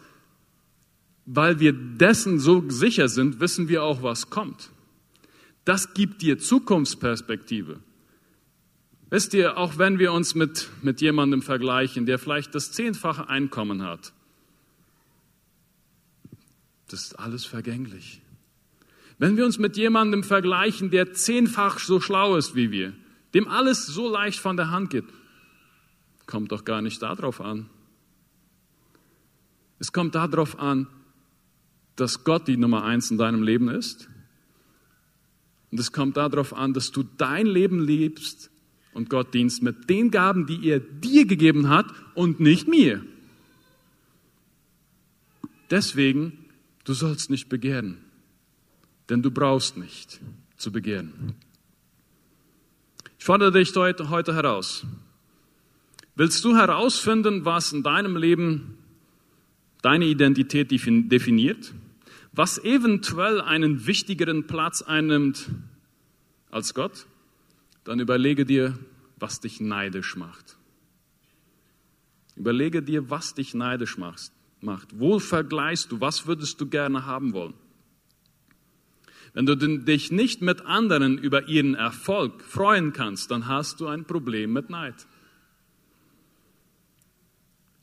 Weil 1.25 1.61
wir 1.61 1.73
dessen 1.73 2.41
so 2.41 2.69
sicher 2.69 3.09
sind, 3.09 3.39
wissen 3.39 3.69
wir 3.69 3.85
auch, 3.85 4.03
was 4.03 4.29
kommt. 4.29 4.71
Das 5.65 5.95
gibt 5.95 6.21
dir 6.23 6.41
Zukunftsperspektive. 6.41 7.79
Wisst 9.09 9.35
ihr, 9.35 9.57
auch 9.57 9.79
wenn 9.79 10.01
wir 10.01 10.13
uns 10.13 10.35
mit, 10.35 10.69
mit 10.83 11.01
jemandem 11.01 11.43
vergleichen, 11.43 12.07
der 12.07 12.19
vielleicht 12.19 12.57
das 12.57 12.73
zehnfache 12.73 13.29
Einkommen 13.29 13.85
hat, 13.85 14.13
das 16.89 17.03
ist 17.03 17.19
alles 17.21 17.45
vergänglich. 17.45 18.21
Wenn 19.19 19.37
wir 19.37 19.45
uns 19.45 19.59
mit 19.59 19.77
jemandem 19.77 20.23
vergleichen, 20.23 20.91
der 20.91 21.13
zehnfach 21.13 21.81
so 21.81 22.01
schlau 22.01 22.37
ist 22.37 22.55
wie 22.55 22.71
wir, 22.71 22.93
dem 23.35 23.49
alles 23.49 23.87
so 23.87 24.09
leicht 24.09 24.39
von 24.39 24.57
der 24.57 24.71
Hand 24.71 24.91
geht, 24.91 25.05
kommt 26.27 26.53
doch 26.53 26.65
gar 26.65 26.83
nicht 26.83 27.03
darauf 27.03 27.41
an. 27.41 27.69
Es 29.81 29.93
kommt 29.93 30.15
darauf 30.15 30.59
an, 30.59 30.87
dass 31.97 32.23
Gott 32.23 32.47
die 32.47 32.57
Nummer 32.57 32.85
eins 32.85 33.11
in 33.11 33.19
deinem 33.19 33.43
Leben 33.43 33.69
ist. 33.69 34.09
Und 35.71 35.81
es 35.81 35.93
kommt 35.93 36.17
darauf 36.17 36.55
an, 36.55 36.73
dass 36.73 36.93
du 36.93 37.03
dein 37.03 37.47
Leben 37.47 37.85
liebst 37.85 38.51
und 38.95 39.11
Gott 39.11 39.35
dienst 39.35 39.63
mit 39.63 39.91
den 39.91 40.11
Gaben, 40.11 40.47
die 40.47 40.69
er 40.69 40.81
dir 40.81 41.27
gegeben 41.27 41.69
hat 41.69 41.87
und 42.15 42.41
nicht 42.41 42.69
mir. 42.69 43.05
Deswegen, 45.71 46.47
du 46.85 46.95
sollst 46.95 47.31
nicht 47.31 47.49
begehren 47.49 47.99
denn 49.09 49.23
du 49.23 49.31
brauchst 49.31 49.77
nicht 49.77 50.21
zu 50.57 50.73
begehren. 50.73 51.35
Ich 53.19 53.25
fordere 53.25 53.53
dich 53.53 53.75
heute, 53.75 54.35
heraus. 54.35 54.87
Willst 56.15 56.45
du 56.45 56.57
herausfinden, 56.57 57.45
was 57.45 57.73
in 57.73 57.83
deinem 57.83 58.17
Leben 58.17 58.79
deine 59.83 60.07
Identität 60.07 60.71
definiert? 60.71 61.75
Was 62.33 62.59
eventuell 62.59 63.41
einen 63.41 63.87
wichtigeren 63.87 64.47
Platz 64.47 64.83
einnimmt 64.83 65.49
als 66.51 66.75
Gott? 66.75 67.07
Dann 67.85 68.01
überlege 68.01 68.45
dir, 68.45 68.79
was 69.17 69.41
dich 69.41 69.61
neidisch 69.61 70.17
macht. 70.17 70.57
Überlege 72.37 72.83
dir, 72.83 73.11
was 73.11 73.35
dich 73.35 73.55
neidisch 73.55 73.99
macht. 73.99 74.33
Wo 74.93 75.19
vergleichst 75.19 75.91
du? 75.91 76.01
Was 76.01 76.27
würdest 76.27 76.61
du 76.61 76.67
gerne 76.67 77.07
haben 77.07 77.33
wollen? 77.33 77.55
Wenn 79.35 79.47
du 79.47 79.57
dich 79.57 80.11
nicht 80.11 80.43
mit 80.43 80.63
anderen 80.63 81.19
über 81.19 81.49
ihren 81.49 81.75
Erfolg 81.75 82.43
freuen 82.43 82.93
kannst, 82.93 83.31
dann 83.31 83.47
hast 83.47 83.81
du 83.81 83.87
ein 83.87 84.05
Problem 84.05 84.53
mit 84.53 84.71
Neid. 84.71 85.07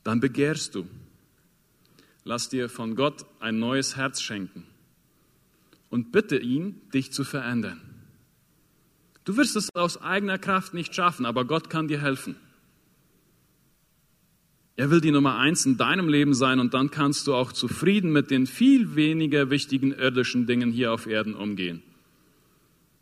Dann 0.03 0.19
begehrst 0.19 0.75
du. 0.75 0.87
Lass 2.23 2.49
dir 2.49 2.69
von 2.69 2.95
Gott 2.95 3.25
ein 3.39 3.59
neues 3.59 3.95
Herz 3.95 4.21
schenken 4.21 4.65
und 5.89 6.11
bitte 6.11 6.37
ihn, 6.37 6.81
dich 6.93 7.11
zu 7.13 7.23
verändern. 7.23 7.81
Du 9.23 9.37
wirst 9.37 9.55
es 9.55 9.73
aus 9.75 10.01
eigener 10.01 10.37
Kraft 10.37 10.73
nicht 10.73 10.93
schaffen, 10.93 11.25
aber 11.25 11.45
Gott 11.45 11.69
kann 11.69 11.87
dir 11.87 12.01
helfen. 12.01 12.35
Er 14.77 14.91
will 14.91 14.99
die 14.99 15.11
Nummer 15.11 15.37
eins 15.37 15.65
in 15.65 15.77
deinem 15.77 16.09
Leben 16.09 16.33
sein 16.33 16.59
und 16.59 16.73
dann 16.73 16.91
kannst 16.91 17.27
du 17.27 17.33
auch 17.33 17.53
zufrieden 17.53 18.11
mit 18.11 18.29
den 18.29 18.45
viel 18.45 18.95
weniger 18.95 19.49
wichtigen 19.49 19.93
irdischen 19.93 20.47
Dingen 20.47 20.71
hier 20.71 20.91
auf 20.91 21.07
Erden 21.07 21.33
umgehen. 21.33 21.81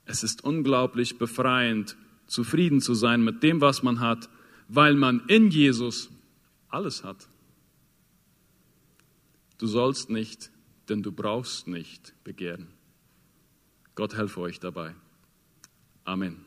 Es 0.05 0.23
ist 0.23 0.43
unglaublich 0.43 1.17
befreiend, 1.17 1.95
zufrieden 2.27 2.79
zu 2.79 2.93
sein 2.93 3.23
mit 3.23 3.41
dem, 3.41 3.59
was 3.62 3.81
man 3.81 3.99
hat, 3.99 4.29
weil 4.67 4.93
man 4.93 5.23
in 5.27 5.49
Jesus 5.49 6.09
alles 6.69 7.03
hat. 7.03 7.27
Du 9.57 9.67
sollst 9.67 10.09
nicht, 10.09 10.51
denn 10.89 11.01
du 11.03 11.12
brauchst 11.12 11.67
nicht 11.67 12.13
begehren. 12.23 12.67
Gott 13.95 14.15
helfe 14.15 14.41
euch 14.41 14.59
dabei. 14.59 14.93
Amen. 16.03 16.42